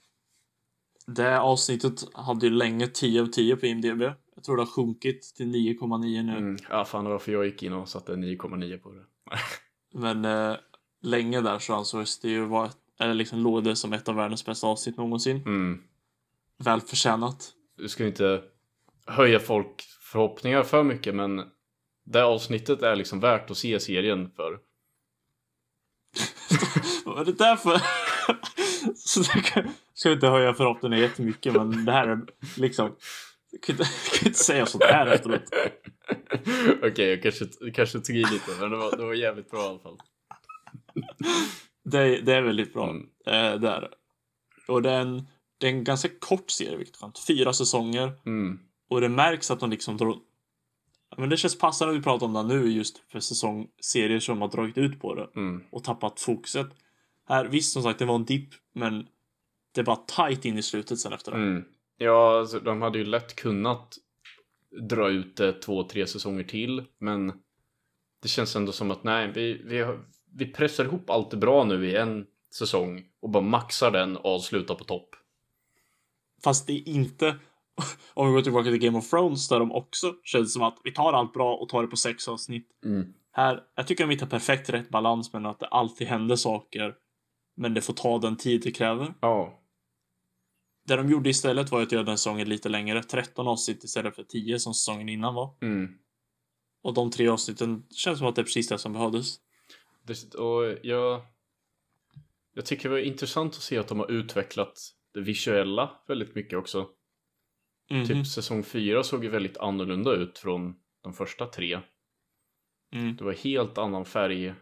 [1.06, 4.02] Det avsnittet hade ju länge 10 av 10 på IMDB.
[4.34, 6.36] Jag tror det har sjunkit till 9,9 nu.
[6.36, 9.04] Mm, ja, fan det var för jag gick in och satte 9,9 på det.
[9.94, 10.56] Men eh,
[11.02, 14.44] länge där så ansågs det ju vara, eller liksom låg det som ett av världens
[14.44, 15.36] bästa avsnitt någonsin.
[15.36, 15.82] Mm.
[16.58, 17.52] Välförtjänat.
[17.76, 18.42] Du ska inte
[19.10, 19.82] höja folk
[20.12, 21.42] förhoppningar för mycket men
[22.04, 24.58] det avsnittet är liksom värt att se serien för.
[27.04, 27.80] Vad är det där för?
[28.94, 32.20] så ska vi inte höja förhoppningarna jättemycket men det här är
[32.56, 32.96] liksom
[33.50, 35.42] jag kan inte, jag kan inte säga sånt här efteråt.
[36.82, 39.68] Okej, jag kanske, kanske tog i lite men det var, det var jävligt bra i
[39.68, 39.98] alla fall.
[41.84, 42.90] Det, det är väldigt bra.
[42.90, 43.02] Mm.
[43.26, 43.90] Eh, det är det.
[44.68, 45.26] Och det är, en,
[45.58, 47.26] det är en ganska kort serie, vilket är.
[47.26, 48.12] Fyra säsonger.
[48.26, 48.58] Mm.
[48.90, 50.16] Och det märks att de liksom drar...
[51.16, 54.48] Men det känns passande att vi pratar om det nu just för säsongserier som har
[54.48, 55.64] dragit ut på det Mm.
[55.70, 56.66] och tappat fokuset.
[57.28, 59.06] Här, visst som sagt, det var en dipp, men
[59.74, 61.38] det var tight in i slutet sen efter det.
[61.38, 61.64] Mm.
[61.96, 63.98] Ja, alltså, de hade ju lätt kunnat
[64.88, 67.32] dra ut det två, tre säsonger till, men
[68.22, 69.86] det känns ändå som att nej, vi, vi,
[70.34, 74.34] vi pressar ihop allt det bra nu i en säsong och bara maxar den och
[74.34, 75.16] avslutar på topp.
[76.44, 77.36] Fast det är inte...
[78.14, 80.92] Om vi går tillbaka till Game of Thrones där de också känns som att vi
[80.92, 82.68] tar allt bra och tar det på sex avsnitt.
[82.84, 83.12] Mm.
[83.32, 86.94] Här, jag tycker de hittar perfekt rätt balans men att det alltid händer saker.
[87.56, 89.14] Men det får ta den tid det kräver.
[89.20, 89.60] Ja.
[90.86, 93.02] Det de gjorde istället var att göra den säsongen lite längre.
[93.02, 95.54] 13 avsnitt istället för 10 som säsongen innan var.
[95.62, 95.88] Mm.
[96.82, 99.36] Och de tre avsnitten känns som att det är precis det som behövdes.
[100.06, 101.22] Det, och jag,
[102.54, 104.78] jag tycker det var intressant att se att de har utvecklat
[105.14, 106.88] det visuella väldigt mycket också.
[107.90, 108.06] Mhm.
[108.06, 111.80] Typ säsong 4 såg ju väldigt annorlunda ut från de första tre.
[112.92, 113.16] Mm.
[113.16, 114.54] Det var helt annan färg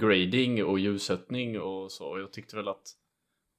[0.00, 2.18] grading och ljussättning och så.
[2.18, 2.86] Jag tyckte väl att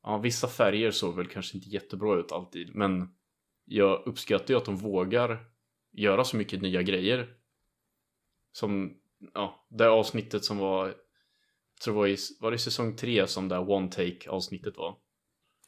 [0.03, 3.09] ja, vissa färger såg väl kanske inte jättebra ut alltid, men
[3.65, 5.45] jag uppskattar ju att de vågar
[5.91, 7.33] göra så mycket nya grejer.
[8.51, 8.97] Som
[9.33, 10.95] ja, det avsnittet som var, jag
[11.83, 14.97] tror det var i, var det säsong 3 som det one take avsnittet var.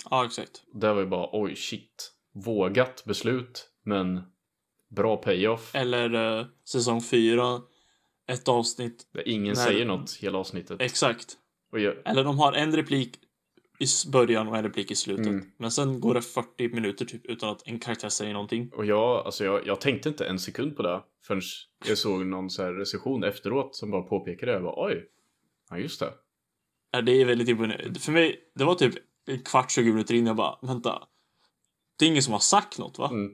[0.10, 0.64] Ja, exakt.
[0.74, 4.22] Där var ju bara oj shit, vågat beslut, men
[4.90, 5.76] bra payoff.
[5.76, 7.62] Eller eh, säsong 4.
[8.28, 9.08] Ett avsnitt.
[9.14, 10.82] Där ingen Nej, säger något hela avsnittet.
[10.82, 11.38] Exakt.
[11.72, 13.20] Jag, Eller de har en replik
[13.80, 15.28] i början och en replik i slutet.
[15.28, 15.46] Mm.
[15.58, 18.72] Men sen går det 40 minuter typ utan att en karaktär säger någonting.
[18.74, 21.42] Och jag, alltså jag, jag tänkte inte en sekund på det förrän
[21.88, 24.56] jag såg någon så här recension efteråt som bara påpekade det.
[24.56, 25.06] Jag bara, oj,
[25.70, 26.14] ja just det.
[26.92, 28.00] Ja, det är väldigt imponerande.
[28.00, 28.94] För mig, det var typ
[29.28, 31.04] en kvart, 20 minuter in jag bara, vänta.
[32.02, 33.10] Det är ingen som har sagt något va?
[33.10, 33.32] Mm.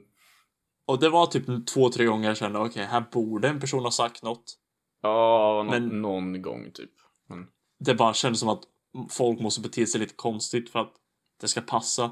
[0.86, 3.90] Och det var typ två, tre gånger jag kände, okej, här borde en person ha
[3.90, 4.58] sagt något.
[5.02, 6.90] Ja, nå- Men- någon gång typ.
[7.28, 7.46] Men,
[7.80, 8.62] Det bara kändes som att
[9.10, 10.92] folk måste bete sig lite konstigt för att
[11.40, 12.10] det ska passa.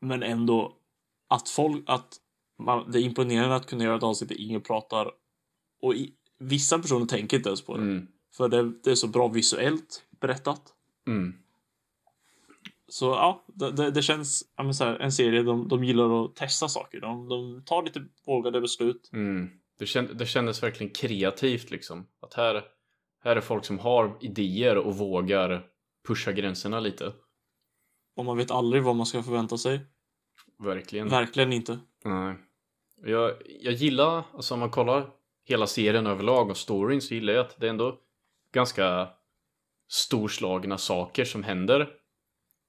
[0.00, 0.76] Men ändå
[1.28, 2.16] att folk, att
[2.58, 5.10] man, det är imponerande att kunna göra ett avsnitt där ingen pratar.
[5.82, 7.82] Och i, vissa personer tänker inte ens på det.
[7.82, 10.62] mm, För det, det är så bra visuellt berättat.
[11.06, 11.34] mm,
[12.92, 17.00] Så ja, det, det, känns ja, här, en serie de, de gillar att testa saker.
[17.00, 19.10] De, de tar lite vågade beslut.
[19.12, 19.50] mm.
[19.78, 22.06] Det, känd, det kändes verkligen kreativt liksom.
[22.20, 22.64] Att här,
[23.24, 25.66] här är folk som har idéer och vågar
[26.08, 27.12] pusha gränserna lite.
[28.16, 29.80] Och man vet aldrig vad man ska förvänta sig.
[30.58, 31.08] Verkligen.
[31.08, 31.78] Verkligen inte.
[32.04, 32.34] Nej.
[33.04, 35.10] Jag, jag gillar, alltså om man kollar
[35.44, 37.98] hela serien överlag och storyn så gillar jag att det är ändå
[38.54, 39.08] ganska
[39.88, 42.01] storslagna saker som händer.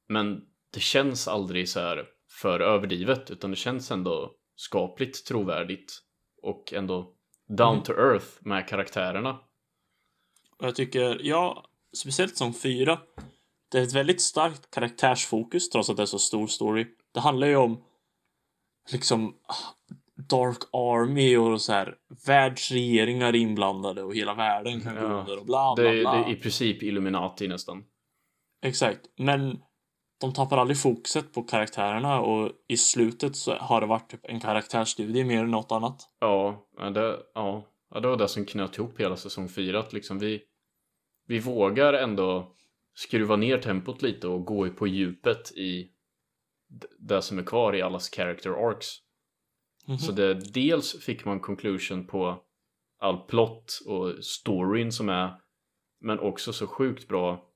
[0.10, 0.42] Men
[0.74, 2.06] det känns aldrig så här
[2.42, 6.00] för överdrivet utan det känns ändå skapligt trovärdigt
[6.42, 7.14] och ändå
[7.48, 7.84] down Mm.
[7.84, 9.40] to earth med karaktärerna.
[10.58, 11.66] Och jag tycker, ja,
[11.98, 13.00] speciellt som fyra.
[13.72, 16.88] Det är ett väldigt starkt karaktärsfokus trots att det är så stor story.
[17.14, 17.84] Det handlar ju om
[18.92, 19.36] liksom
[20.30, 21.96] Dark Army och så här
[22.28, 26.02] världsregeringar är inblandade och hela världen kan gå under och bla Det bla är, det
[26.02, 26.26] bla.
[26.26, 27.84] är i princip Illuminati nästan.
[28.62, 29.60] Exakt, men
[30.24, 34.40] de tappar aldrig fokuset på karaktärerna och i slutet så har det varit typ en
[34.40, 36.10] karaktärsstudie mer än något annat.
[36.20, 37.64] Ja, det, ja,
[37.94, 39.80] ja, det var det som knöt ihop hela säsong 4.
[39.80, 40.42] Att liksom vi,
[41.28, 42.56] vi vågar ändå
[42.96, 45.90] skruva ner tempot lite och gå på djupet i
[47.00, 48.88] det som är kvar i allas character arcs.
[49.88, 49.98] Mhm.
[49.98, 52.44] Så det, dels fick man conclusion på
[53.00, 55.34] all plott och storyn som är
[56.02, 57.50] men också så sjukt bra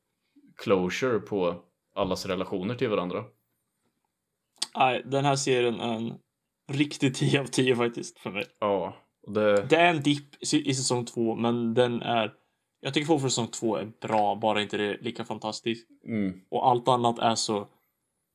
[0.58, 1.67] closure på
[1.98, 3.24] allas relationer till varandra.
[4.78, 6.14] Nej, den här serien är en
[6.72, 8.46] riktig 10 av 10 faktiskt för mig.
[8.60, 8.96] Ja,
[9.28, 12.34] det, Det är en dipp i säsong två, men den är...
[12.80, 15.88] Jag tycker fortfarande säsong två är bra, bara inte det är lika fantastiskt.
[16.06, 17.68] mm, Och allt annat är så...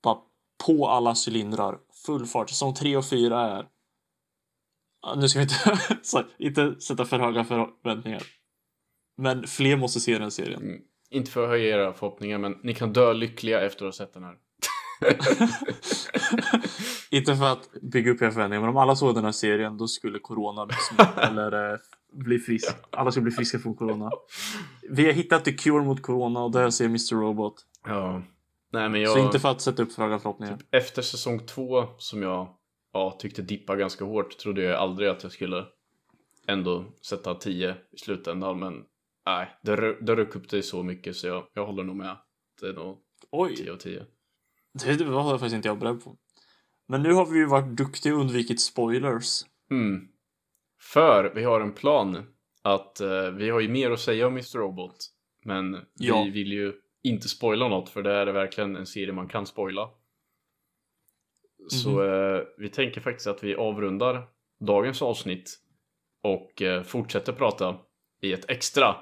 [0.02, 0.18] Bara
[0.66, 1.78] på alla cylindrar.
[2.06, 2.50] Full fart.
[2.50, 3.66] Säsong tre och fyra är...
[5.02, 5.78] Ja, Nu ska vi inte,
[6.38, 8.22] inte sätta för höga förväntningar.
[9.16, 10.62] Men fler måste se den serien.
[10.62, 10.82] mm,
[11.12, 14.14] inte för att höja era förhoppningar men ni kan dö lyckliga efter att ha sett
[14.14, 14.36] den här.
[17.10, 19.88] inte för att bygga upp era förväntningar, men om alla såg den här serien då
[19.88, 20.68] skulle corona
[21.16, 21.78] eller eh,
[22.12, 22.76] bli frisk.
[22.90, 24.10] Alla skulle bli friska från corona.
[24.90, 27.20] Vi har hittat the cure mot corona och där ser Mr.
[27.20, 27.54] Robot.
[27.84, 28.22] Ja.
[28.72, 29.12] Nej men jag...
[29.12, 30.58] Så inte för att sätta upp för höga förhoppningar.
[30.70, 32.48] Efter säsong två som jag
[32.92, 35.64] ja, tyckte dippa ganska hårt trodde jag aldrig att jag skulle
[36.46, 38.84] ändå sätta 10 i slutändan men
[39.26, 42.16] nej, det, det rök upp det så mycket så jag, jag håller nog med.
[42.60, 42.98] Det är nog
[43.30, 44.06] Oj, 10 av 10.
[44.84, 46.16] det, det var faktiskt inte jag beredd på.
[46.88, 49.42] Men nu har vi ju varit duktiga och undvikit spoilers.
[49.70, 50.08] Mm.
[50.80, 52.26] För vi har en plan
[52.62, 54.58] att eh, vi har ju mer att säga om Mr.
[54.58, 54.96] Robot
[55.44, 56.22] men Ja.
[56.24, 59.90] vi vill ju inte spoila något för det är verkligen en serie man kan spoila.
[61.68, 62.00] Så Mhm.
[62.00, 64.28] eh, vi tänker faktiskt att vi avrundar
[64.60, 65.58] dagens avsnitt
[66.22, 67.78] och eh, fortsätter prata
[68.20, 68.96] i ett extra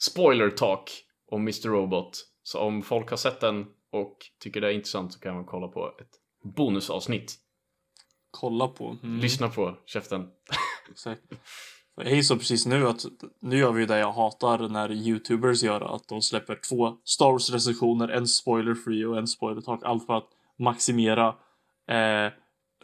[0.00, 0.90] spoiler talk
[1.30, 1.68] om Mr.
[1.68, 2.18] Robot.
[2.42, 5.68] Så om folk har sett den och tycker det är intressant så kan man kolla
[5.68, 6.10] på ett
[6.56, 7.34] bonusavsnitt.
[8.30, 8.96] Kolla på.
[9.02, 10.26] Mm, Lyssna på käften.
[10.90, 11.22] exakt.
[11.96, 13.04] Jag insåg precis nu att
[13.40, 17.50] nu gör vi det jag hatar när youtubers gör att de släpper två Star Wars
[17.50, 19.80] recensioner, en spoiler free och en spoiler talk.
[19.84, 20.28] Allt för att
[20.58, 21.28] maximera
[21.90, 22.32] eh,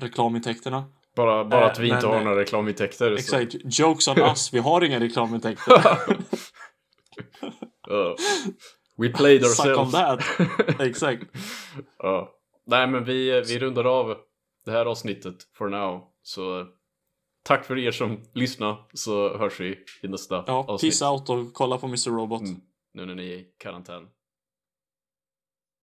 [0.01, 0.85] reklamintäkterna.
[1.17, 3.17] Bara, bara Eh, att vi inte men, har eh, några reklamintäkter.
[3.17, 3.79] så- Exakt.
[3.79, 4.53] Jokes on us.
[4.55, 5.83] Vi har inga reklamintäkter.
[7.91, 8.15] Uh,
[8.99, 9.93] we played Suck on ourselves.
[10.39, 10.81] that.
[10.81, 11.23] Exakt.
[11.99, 12.33] Ja.
[12.67, 14.17] Nej men vi, vi rundar av
[14.65, 16.05] det här avsnittet for now.
[16.23, 16.67] Så
[17.45, 20.93] tack för er som lyssnar så hörs vi i nästa Ja, avsnitt.
[20.93, 22.11] peace out och kolla på Mr.
[22.11, 22.41] Robot.
[22.43, 22.61] Mm,
[22.95, 24.09] nu när ni är i karantän.